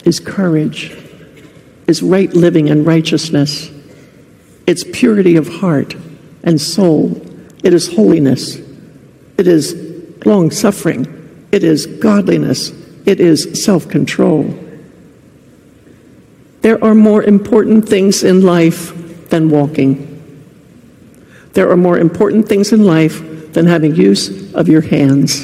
[0.06, 0.98] is courage,
[1.86, 3.70] is right living and righteousness.
[4.66, 5.96] It's purity of heart
[6.44, 7.22] and soul.
[7.62, 8.56] It is holiness.
[9.38, 9.76] It is
[10.26, 11.48] long suffering.
[11.52, 12.72] It is godliness
[13.06, 14.58] it is self control.
[16.62, 20.08] There are more important things in life than walking.
[21.54, 25.44] There are more important things in life than having use of your hands.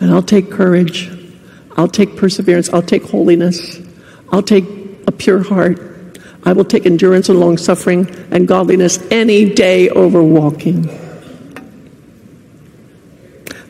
[0.00, 1.10] And I'll take courage.
[1.76, 2.68] I'll take perseverance.
[2.68, 3.80] I'll take holiness.
[4.30, 4.64] I'll take
[5.06, 5.80] a pure heart.
[6.44, 10.82] I will take endurance and long suffering and godliness any day over walking.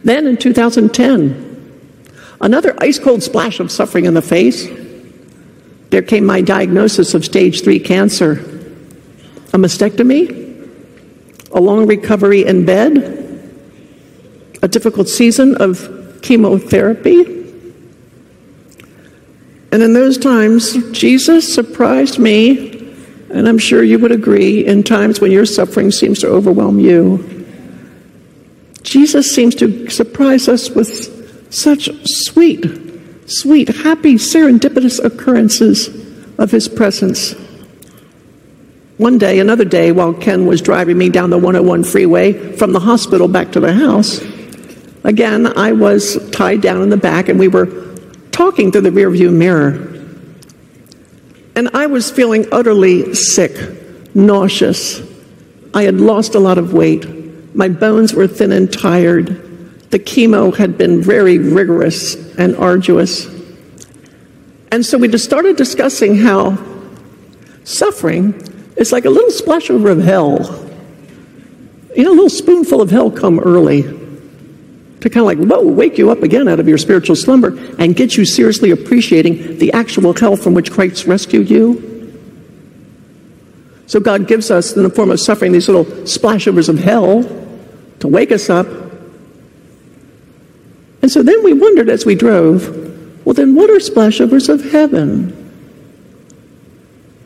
[0.05, 1.93] Then in 2010,
[2.41, 4.69] another ice cold splash of suffering in the face.
[5.93, 8.33] There came my diagnosis of stage three cancer,
[9.53, 10.41] a mastectomy,
[11.51, 12.97] a long recovery in bed,
[14.63, 17.21] a difficult season of chemotherapy.
[19.71, 22.91] And in those times, Jesus surprised me,
[23.29, 27.47] and I'm sure you would agree, in times when your suffering seems to overwhelm you.
[28.83, 32.65] Jesus seems to surprise us with such sweet,
[33.27, 35.89] sweet, happy, serendipitous occurrences
[36.39, 37.35] of his presence.
[38.99, 42.81] One day, another day, while Ken was driving me down the 101 freeway from the
[42.81, 44.21] hospital back to the house,
[45.03, 47.67] again, I was tied down in the back and we were
[48.31, 49.89] talking through the rearview mirror.
[51.55, 55.03] And I was feeling utterly sick, nauseous.
[55.75, 57.55] I had lost a lot of weight.
[57.55, 59.42] My bones were thin and tired.
[59.93, 63.27] The chemo had been very rigorous and arduous.
[64.73, 66.57] And so we just started discussing how
[67.65, 68.35] suffering
[68.75, 70.39] it's like a little splashover of hell.
[71.95, 75.99] You know, a little spoonful of hell come early to kind of like, whoa, wake
[75.99, 80.15] you up again out of your spiritual slumber and get you seriously appreciating the actual
[80.15, 81.91] hell from which Christ rescued you.
[83.89, 87.25] So God gives us, in the form of suffering, these little splashovers of hell
[88.01, 88.67] to wake us up.
[91.03, 95.39] And so then we wondered as we drove, well, then what are splashovers of heaven?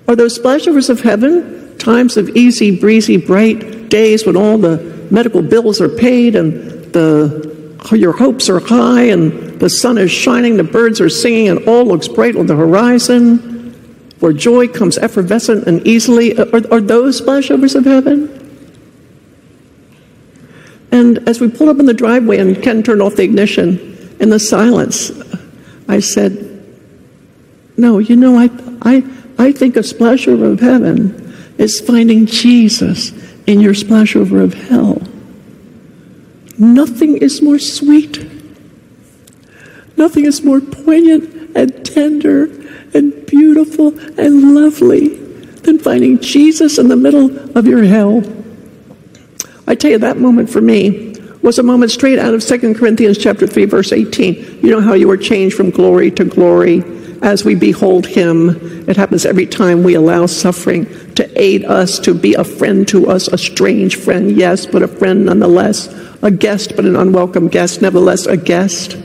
[0.08, 4.78] Are those splashovers of heaven times of easy, breezy, bright days when all the
[5.10, 7.54] medical bills are paid and the
[7.92, 11.84] your hopes are high and the sun is shining, the birds are singing, and all
[11.84, 13.72] looks bright on the horizon,
[14.18, 16.36] where joy comes effervescent and easily?
[16.36, 18.45] Are, are those splashovers of heaven?
[20.92, 24.30] And as we pulled up in the driveway and Ken turned off the ignition, in
[24.30, 25.10] the silence,
[25.88, 26.64] I said,
[27.76, 28.50] No, you know, I,
[28.82, 29.04] I,
[29.38, 33.12] I think a splashover of heaven is finding Jesus
[33.46, 35.02] in your splashover of hell.
[36.58, 38.26] Nothing is more sweet.
[39.96, 42.44] Nothing is more poignant and tender
[42.94, 45.16] and beautiful and lovely
[45.66, 48.22] than finding Jesus in the middle of your hell.
[49.66, 53.18] I tell you, that moment for me was a moment straight out of 2 Corinthians
[53.18, 54.60] chapter 3, verse 18.
[54.62, 56.82] You know how you are changed from glory to glory
[57.22, 58.88] as we behold Him.
[58.88, 63.08] It happens every time we allow suffering to aid us, to be a friend to
[63.08, 65.88] us, a strange friend, yes, but a friend nonetheless,
[66.22, 68.96] a guest, but an unwelcome guest, nevertheless, a guest,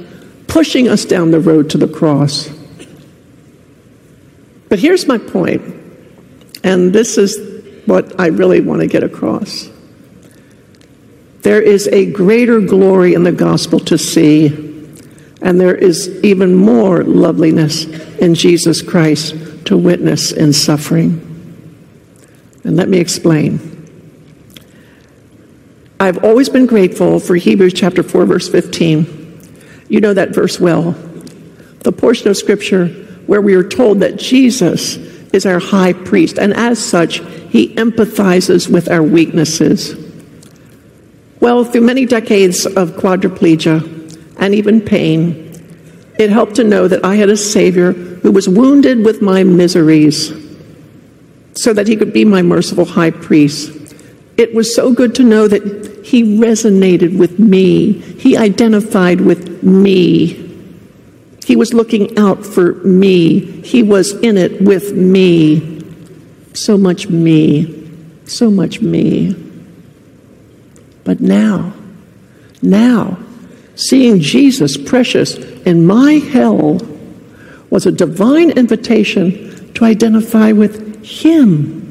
[0.48, 2.50] pushing us down the road to the cross.
[4.70, 5.62] But here's my point,
[6.64, 7.38] and this is
[7.88, 9.70] what I really want to get across.
[11.42, 14.72] There is a greater glory in the gospel to see
[15.42, 17.86] and there is even more loveliness
[18.20, 19.36] in Jesus Christ
[19.66, 21.28] to witness in suffering.
[22.64, 23.68] And let me explain.
[26.00, 29.18] I've always been grateful for Hebrews chapter 4, verse 15.
[29.90, 30.92] You know that verse well.
[31.80, 32.88] The portion of Scripture
[33.26, 34.98] where we are told that Jesus
[35.34, 37.20] is our high priest, and as such,
[37.50, 39.96] he empathizes with our weaknesses.
[41.42, 43.82] Well, through many decades of quadriplegia,
[44.38, 45.52] and even pain,
[46.20, 50.32] it helped to know that I had a Savior who was wounded with my miseries
[51.54, 53.72] so that he could be my merciful high priest.
[54.38, 60.48] It was so good to know that he resonated with me, he identified with me.
[61.44, 63.40] He was looking out for me.
[63.40, 65.84] He was in it with me.
[66.54, 67.92] So much me.
[68.26, 69.51] So much me.
[71.04, 71.74] But now,
[72.62, 73.18] now,
[73.76, 75.36] Seeing Jesus precious
[75.66, 76.80] in my hell
[77.70, 81.88] was a divine invitation to identify with Him.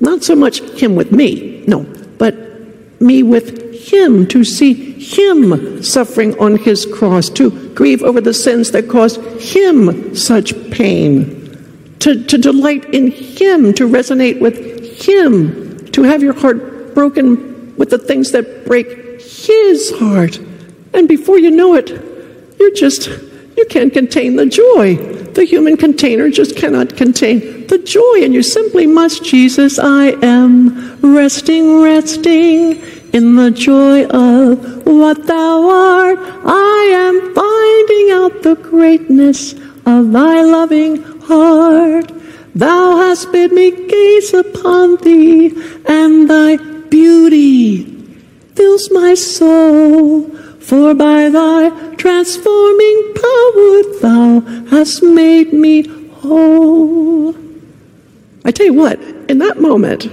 [0.00, 1.84] Not so much Him with me, no,
[2.18, 8.34] but me with Him, to see Him suffering on His cross, to grieve over the
[8.34, 14.58] sins that caused Him such pain, to, to delight in Him, to resonate with
[15.06, 20.38] Him, to have your heart broken with the things that break His heart
[20.92, 21.90] and before you know it,
[22.58, 23.08] you're just,
[23.56, 24.96] you can't contain the joy
[25.34, 31.00] The human container just cannot contain the joy, and you simply must, Jesus, I am
[31.00, 32.80] resting, resting
[33.12, 36.18] in the joy of what thou art.
[36.44, 39.54] I am finding out the greatness
[39.86, 42.12] of thy loving heart.
[42.54, 45.52] Thou hast bid me gaze upon thee,
[45.86, 46.58] and thy
[46.90, 47.84] beauty
[48.54, 50.30] fills my soul.
[50.60, 55.82] For by thy transforming power thou hast made me
[56.14, 57.34] whole.
[58.46, 60.08] I tell you what, in that moment,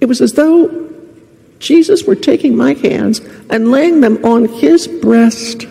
[0.00, 0.90] it was as though
[1.58, 5.66] Jesus were taking my hands and laying them on his breast,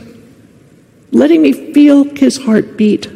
[1.12, 3.12] letting me feel his heartbeat,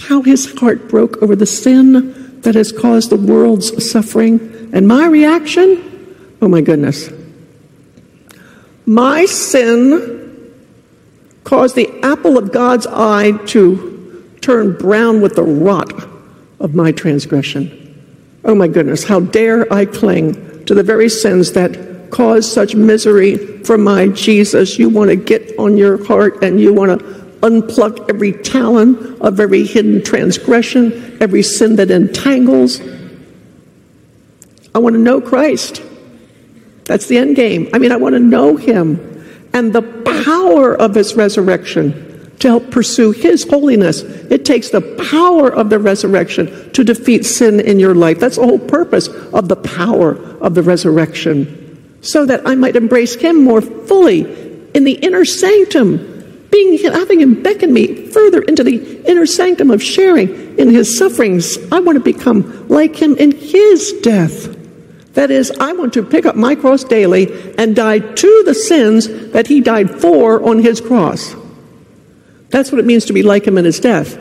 [0.00, 4.70] how his heart broke over the sin that has caused the world's suffering.
[4.72, 5.93] And my reaction,
[6.44, 7.08] oh my goodness,
[8.84, 10.52] my sin
[11.42, 15.90] caused the apple of God's eye to turn brown with the rot
[16.60, 17.80] of my transgression.
[18.44, 23.38] Oh my goodness, how dare I cling to the very sins that cause such misery
[23.64, 24.78] for my Jesus.
[24.78, 27.06] You want to get on your heart and you want to
[27.40, 32.82] unpluck every talon of every hidden transgression, every sin that entangles.
[34.74, 35.80] I want to know Christ.
[36.84, 37.68] That's the end game.
[37.72, 39.14] I mean, I want to know him
[39.52, 39.82] and the
[40.24, 42.04] power of his resurrection
[42.40, 44.02] to help pursue his holiness.
[44.02, 48.18] It takes the power of the resurrection to defeat sin in your life.
[48.18, 51.98] That's the whole purpose of the power of the resurrection.
[52.02, 54.20] So that I might embrace him more fully
[54.74, 59.82] in the inner sanctum, being having him beckon me further into the inner sanctum of
[59.82, 61.56] sharing in his sufferings.
[61.72, 64.53] I want to become like him in his death.
[65.14, 69.08] That is, I want to pick up my cross daily and die to the sins
[69.30, 71.34] that he died for on his cross.
[72.50, 74.18] That's what it means to be like him in his death.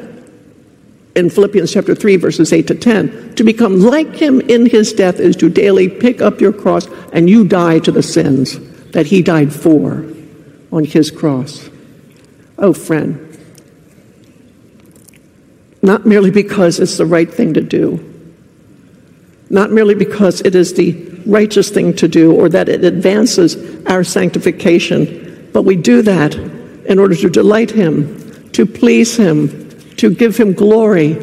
[1.15, 5.19] In Philippians chapter 3, verses 8 to 10, to become like him in his death
[5.19, 8.59] is to daily pick up your cross and you die to the sins
[8.91, 10.05] that he died for
[10.71, 11.69] on his cross.
[12.57, 13.37] Oh, friend,
[15.81, 18.12] not merely because it's the right thing to do
[19.53, 20.93] not merely because it is the
[21.27, 26.97] righteous thing to do or that it advances our sanctification, but we do that in
[26.97, 31.13] order to delight Him, to please Him, to give Him glory,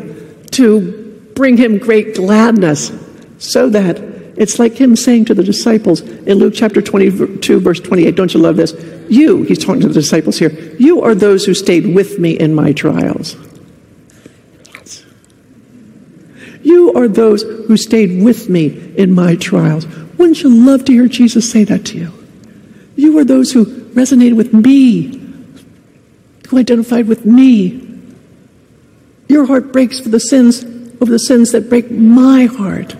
[0.52, 2.92] to bring Him great gladness,
[3.38, 3.98] so that
[4.36, 8.40] it's like Him saying to the disciples in Luke chapter 22, verse 28, don't you
[8.40, 8.72] love this?
[9.08, 12.54] You, He's talking to the disciples here, you are those who stayed with me in
[12.54, 13.36] my trials.
[16.70, 19.88] You are those who stayed with me in my trials.
[20.16, 22.12] Wouldn't you love to hear Jesus say that to you?
[22.94, 25.20] You are those who resonated with me,
[26.46, 27.88] who identified with me.
[29.26, 30.62] Your heart breaks for the sins
[31.00, 32.94] over the sins that break my heart.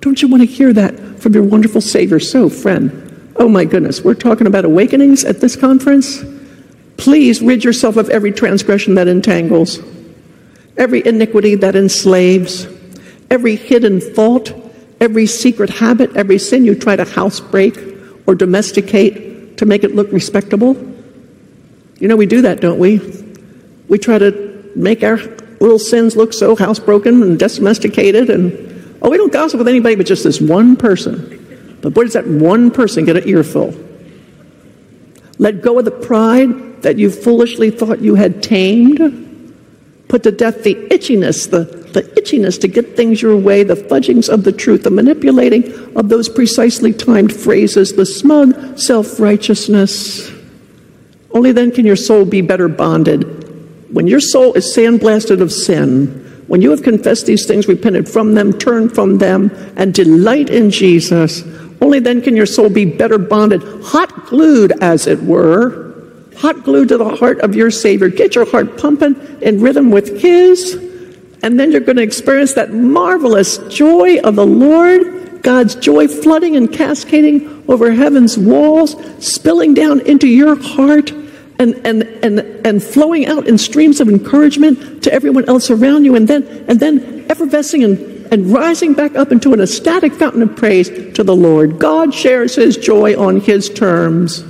[0.00, 2.20] Don't you want to hear that from your wonderful Savior?
[2.20, 6.24] So, friend, oh my goodness, we're talking about awakenings at this conference.
[6.96, 9.78] Please rid yourself of every transgression that entangles,
[10.78, 12.66] every iniquity that enslaves
[13.30, 14.52] every hidden fault,
[15.00, 17.78] every secret habit, every sin you try to housebreak
[18.26, 20.74] or domesticate to make it look respectable.
[21.98, 22.98] You know, we do that, don't we?
[23.88, 25.16] We try to make our
[25.60, 30.06] little sins look so housebroken and domesticated, and oh, we don't gossip with anybody but
[30.06, 31.78] just this one person.
[31.82, 33.74] But boy, does that one person get an earful?
[35.38, 39.29] Let go of the pride that you foolishly thought you had tamed.
[40.10, 44.28] Put to death the itchiness, the the itchiness to get things your way, the fudgings
[44.28, 50.30] of the truth, the manipulating of those precisely timed phrases, the smug self righteousness.
[51.32, 53.24] Only then can your soul be better bonded.
[53.92, 56.06] When your soul is sandblasted of sin,
[56.46, 60.70] when you have confessed these things, repented from them, turned from them, and delight in
[60.70, 61.42] Jesus,
[61.80, 65.89] only then can your soul be better bonded, hot glued, as it were,
[66.40, 68.08] hot glued to the heart of your Savior.
[68.08, 70.90] Get your heart pumping in rhythm with His
[71.42, 76.56] and then you're going to experience that marvelous joy of the Lord, God's joy flooding
[76.56, 81.12] and cascading over heaven's walls, spilling down into your heart,
[81.58, 86.14] and, and, and, and flowing out in streams of encouragement to everyone else around you,
[86.14, 87.98] and then, and then effervescing and,
[88.32, 91.78] and rising back up into an ecstatic fountain of praise to the Lord.
[91.78, 94.49] God shares his joy on his terms.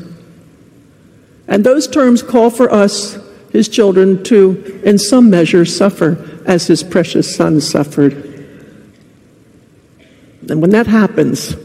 [1.50, 3.18] And those terms call for us,
[3.52, 8.14] his children, to, in some measure, suffer as his precious son suffered.
[10.48, 11.56] And when that happens,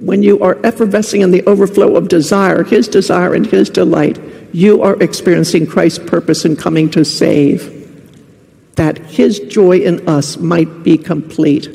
[0.00, 4.20] when you are effervescing in the overflow of desire, his desire and his delight,
[4.52, 7.72] you are experiencing Christ's purpose in coming to save.
[8.76, 11.66] that his joy in us might be complete,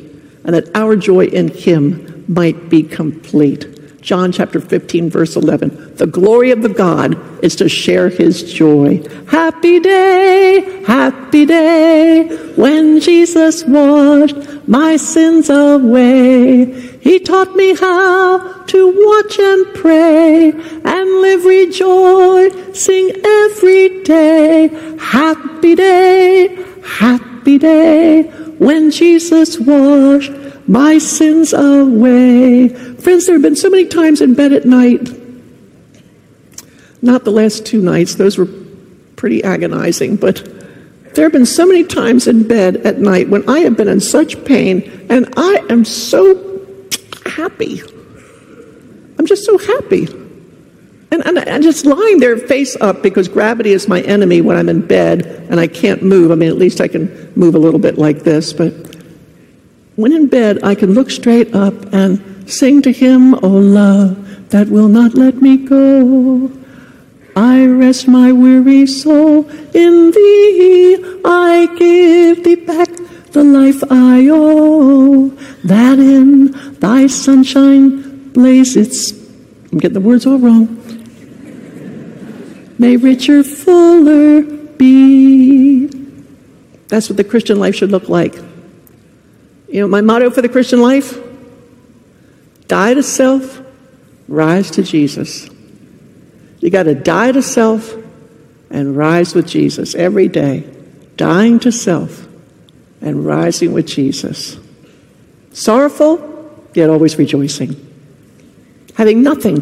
[0.44, 3.66] and that our joy in him might be complete.
[4.02, 5.94] John chapter 15, verse 11.
[5.94, 9.00] The glory of the God is to share his joy.
[9.28, 12.26] Happy day, happy day,
[12.56, 14.36] when Jesus washed
[14.66, 16.64] my sins away.
[16.98, 24.68] He taught me how to watch and pray and live rejoicing every day.
[24.98, 28.22] Happy day, happy day,
[28.58, 30.32] when Jesus washed
[30.66, 32.68] my sins away.
[33.02, 35.08] Friends, there have been so many times in bed at night,
[37.02, 38.46] not the last two nights, those were
[39.16, 40.36] pretty agonizing, but
[41.14, 43.98] there have been so many times in bed at night when I have been in
[43.98, 46.78] such pain and I am so
[47.26, 47.82] happy.
[49.18, 50.04] I'm just so happy.
[51.10, 54.68] And, and I'm just lying there face up because gravity is my enemy when I'm
[54.68, 56.30] in bed and I can't move.
[56.30, 58.72] I mean, at least I can move a little bit like this, but
[59.96, 64.68] when in bed, I can look straight up and sing to him, O love that
[64.68, 66.52] will not let me go.
[67.34, 71.20] I rest my weary soul in thee.
[71.24, 72.90] I give thee back
[73.32, 75.30] the life I owe.
[75.64, 79.12] That in thy sunshine blaze its.
[79.72, 80.68] I'm getting the words all wrong.
[82.78, 84.42] May richer, fuller
[84.76, 85.86] be.
[86.88, 88.34] That's what the Christian life should look like.
[89.68, 91.16] You know, my motto for the Christian life
[92.72, 93.60] die to self,
[94.28, 95.46] rise to Jesus.
[96.60, 97.94] You got to die to self
[98.70, 100.64] and rise with Jesus every day.
[101.18, 102.26] Dying to self
[103.02, 104.58] and rising with Jesus.
[105.52, 107.76] Sorrowful, yet always rejoicing.
[108.94, 109.58] Having nothing,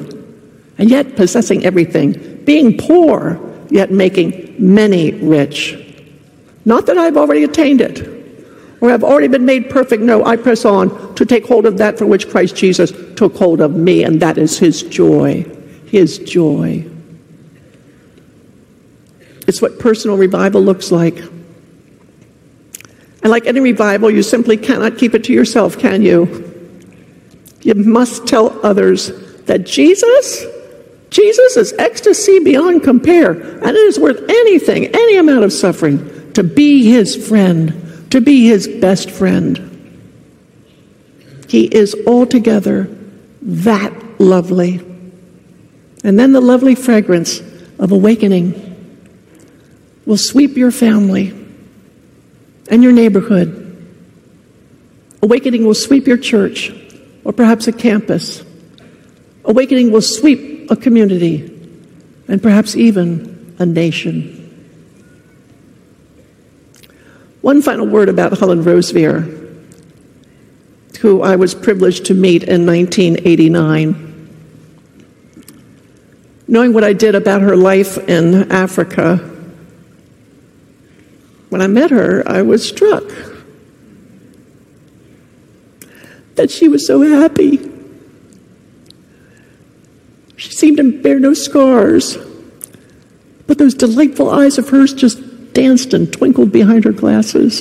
[0.78, 2.44] and yet possessing everything.
[2.44, 3.40] Being poor,
[3.70, 5.76] yet making many rich.
[6.64, 8.19] Not that I've already attained it
[8.80, 10.02] or have already been made perfect.
[10.02, 13.60] No, I press on to take hold of that for which Christ Jesus took hold
[13.60, 15.44] of me, and that is his joy.
[15.86, 16.86] His joy.
[19.46, 21.18] It's what personal revival looks like.
[23.22, 26.46] And like any revival, you simply cannot keep it to yourself, can you?
[27.60, 29.12] You must tell others
[29.44, 30.46] that Jesus,
[31.10, 36.42] Jesus is ecstasy beyond compare, and it is worth anything, any amount of suffering to
[36.42, 39.66] be his friend to be his best friend.
[41.48, 42.88] He is altogether
[43.42, 44.76] that lovely.
[46.04, 47.40] And then the lovely fragrance
[47.78, 48.66] of awakening
[50.06, 51.30] will sweep your family
[52.70, 53.56] and your neighborhood.
[55.22, 56.72] Awakening will sweep your church
[57.24, 58.42] or perhaps a campus.
[59.44, 61.46] Awakening will sweep a community
[62.28, 64.39] and perhaps even a nation.
[67.40, 69.38] One final word about Helen Roseveare,
[70.98, 74.08] who I was privileged to meet in 1989.
[76.46, 79.16] Knowing what I did about her life in Africa,
[81.48, 83.04] when I met her, I was struck
[86.34, 87.58] that she was so happy.
[90.36, 92.18] She seemed to bear no scars,
[93.46, 95.29] but those delightful eyes of hers just
[95.60, 97.60] danced and twinkled behind her glasses.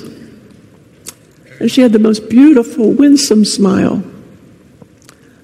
[1.60, 4.02] And she had the most beautiful, winsome smile.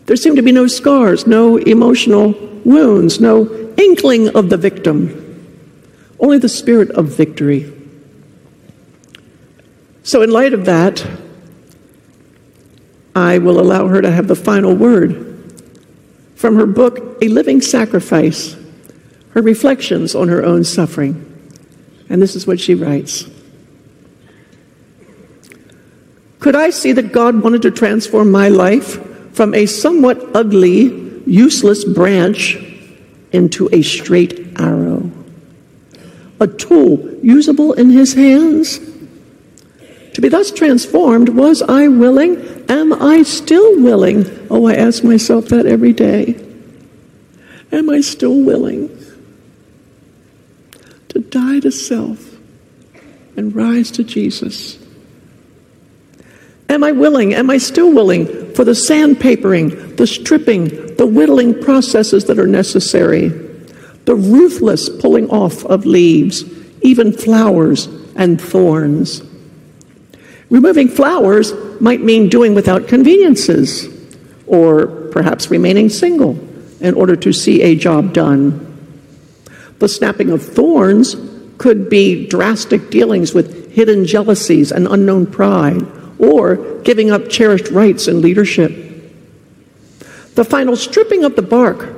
[0.06, 2.32] There seemed to be no scars, no emotional
[2.64, 5.02] wounds, no inkling of the victim,
[6.18, 7.74] only the spirit of victory.
[10.04, 11.06] So, in light of that,
[13.14, 15.52] I will allow her to have the final word
[16.36, 18.56] from her book, A Living Sacrifice,
[19.32, 21.25] her reflections on her own suffering.
[22.10, 23.26] And this is what she writes
[26.40, 29.02] Could I see that God wanted to transform my life
[29.34, 32.58] from a somewhat ugly, useless branch
[33.32, 35.10] into a straight arrow?
[36.40, 38.80] A tool usable in his hands?
[40.14, 42.38] To be thus transformed, was I willing?
[42.70, 44.48] Am I still willing?
[44.50, 46.42] Oh, I ask myself that every day.
[47.72, 48.90] Am I still willing?
[51.16, 52.36] To die to self
[53.38, 54.78] and rise to Jesus?
[56.68, 62.26] Am I willing, am I still willing for the sandpapering, the stripping, the whittling processes
[62.26, 63.30] that are necessary,
[64.04, 66.44] the ruthless pulling off of leaves,
[66.82, 67.86] even flowers
[68.18, 69.24] and thorns?
[70.50, 73.88] Removing flowers might mean doing without conveniences,
[74.48, 76.38] or perhaps remaining single
[76.82, 78.75] in order to see a job done.
[79.80, 81.16] The snapping of thorns
[81.58, 85.86] could be drastic dealings with hidden jealousies and unknown pride,
[86.18, 88.72] or giving up cherished rights and leadership.
[90.36, 91.94] The final stripping of the bark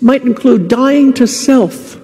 [0.00, 1.98] might include dying to self,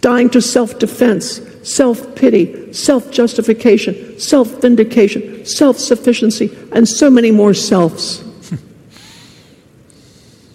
[0.00, 7.30] dying to self defense, self pity, self justification, self vindication, self sufficiency, and so many
[7.30, 8.22] more selves.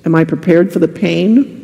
[0.05, 1.58] Am I prepared for the pain,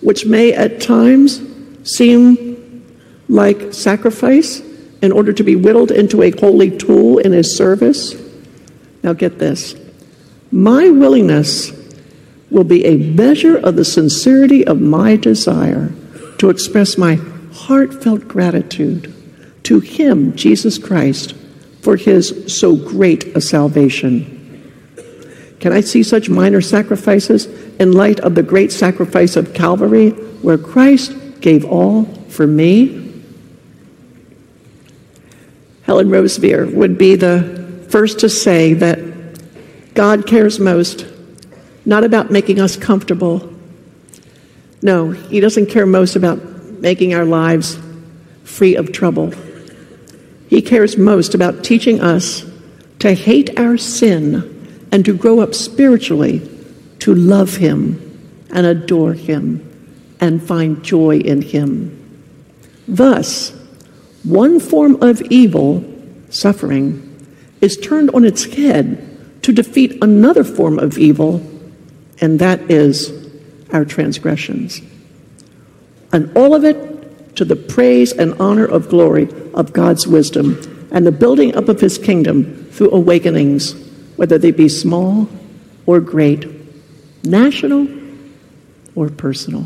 [0.00, 1.40] which may at times
[1.84, 2.84] seem
[3.28, 4.60] like sacrifice
[5.02, 8.14] in order to be whittled into a holy tool in his service?
[9.02, 9.74] Now, get this.
[10.52, 11.72] My willingness
[12.50, 15.92] will be a measure of the sincerity of my desire
[16.38, 17.14] to express my
[17.52, 19.14] heartfelt gratitude
[19.64, 21.34] to Him, Jesus Christ,
[21.82, 24.39] for His so great a salvation.
[25.60, 27.46] Can I see such minor sacrifices
[27.78, 32.96] in light of the great sacrifice of Calvary, where Christ gave all for me?
[35.82, 38.98] Helen Roseveare would be the first to say that
[39.94, 41.06] God cares most
[41.84, 43.52] not about making us comfortable.
[44.80, 46.42] No, He doesn't care most about
[46.80, 47.78] making our lives
[48.44, 49.34] free of trouble.
[50.48, 52.46] He cares most about teaching us
[53.00, 54.59] to hate our sin
[54.92, 56.40] and to grow up spiritually
[57.00, 59.66] to love Him and adore Him
[60.20, 61.96] and find joy in Him.
[62.86, 63.50] Thus,
[64.24, 65.84] one form of evil,
[66.28, 67.06] suffering,
[67.60, 69.06] is turned on its head
[69.42, 71.40] to defeat another form of evil,
[72.20, 73.12] and that is
[73.72, 74.80] our transgressions.
[76.12, 81.06] And all of it to the praise and honor of glory of God's wisdom and
[81.06, 83.74] the building up of his kingdom through awakenings,
[84.20, 85.26] whether they be small
[85.86, 86.44] or great,
[87.24, 87.88] national
[88.94, 89.64] or personal.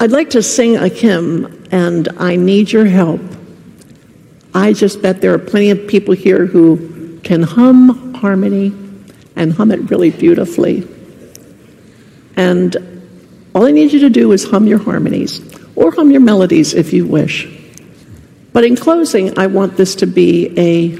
[0.00, 3.20] I'd like to sing a hymn, and I need your help.
[4.52, 8.74] I just bet there are plenty of people here who can hum harmony
[9.36, 10.88] and hum it really beautifully.
[12.34, 12.76] And
[13.54, 15.40] all I need you to do is hum your harmonies
[15.76, 17.59] or hum your melodies if you wish.
[18.52, 20.98] But in closing, I want this to be a,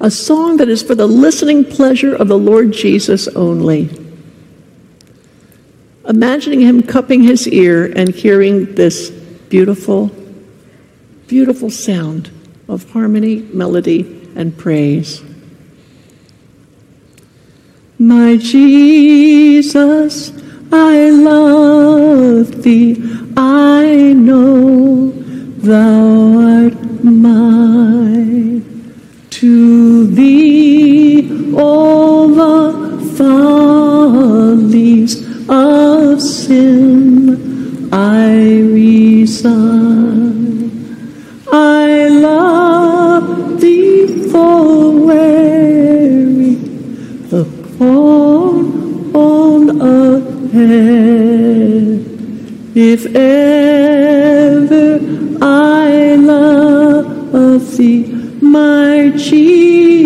[0.00, 4.02] a song that is for the listening pleasure of the Lord Jesus only
[6.08, 10.10] imagining him cupping his ear and hearing this beautiful,
[11.26, 12.30] beautiful sound
[12.68, 14.00] of harmony, melody,
[14.34, 15.22] and praise.
[17.98, 20.32] My Jesus,
[20.72, 22.94] I love thee,
[23.44, 25.10] I know
[25.58, 28.62] thou art mine.
[29.30, 32.70] To thee all the
[33.18, 34.32] follies
[35.48, 40.21] of sin I resign.
[52.74, 54.98] If ever
[55.42, 58.06] I love thee,
[58.40, 60.02] my Jesus,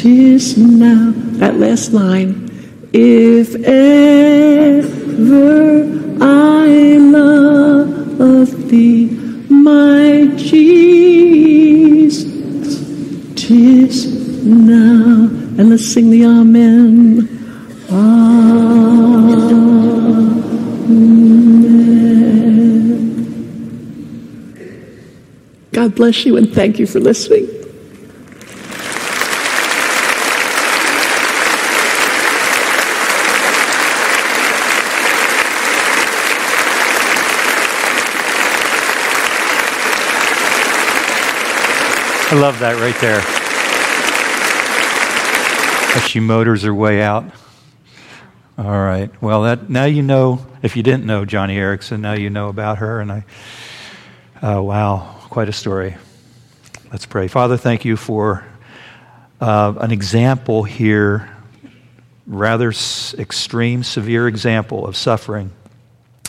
[0.00, 1.12] tis now.
[1.40, 2.48] That last line.
[2.92, 4.92] If ever
[6.20, 9.10] I love thee,
[9.50, 12.22] my Jesus,
[13.34, 14.06] tis
[14.44, 15.28] now.
[15.58, 17.28] And let's sing the Amen.
[17.90, 18.61] Amen.
[25.82, 27.42] God bless you and thank you for listening.
[42.30, 43.18] I love that right there.
[45.96, 47.24] As she motors her way out.
[48.56, 49.10] All right.
[49.20, 50.46] Well, that now you know.
[50.62, 53.00] If you didn't know Joni Eareckson, now you know about her.
[53.00, 53.24] And I,
[54.40, 55.96] uh, wow, quite a story.
[56.90, 57.26] Let's pray.
[57.26, 58.44] Father, thank you for
[59.40, 61.26] uh, an example here,
[62.26, 65.50] rather s- extreme, severe example of suffering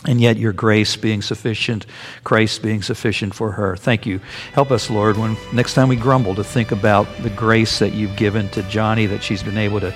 [0.06, 1.84] and yet your grace being sufficient,
[2.24, 3.76] Christ being sufficient for her.
[3.76, 4.20] Thank you.
[4.52, 8.16] Help us, Lord, when next time we grumble to think about the grace that you've
[8.16, 9.94] given to Joni, that she's been able to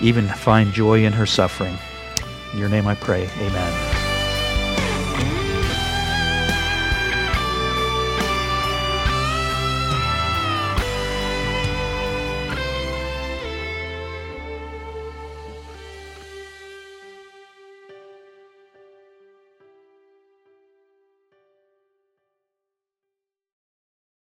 [0.00, 1.76] even find joy in her suffering.
[2.54, 3.28] In your name I pray.
[3.38, 3.99] Amen.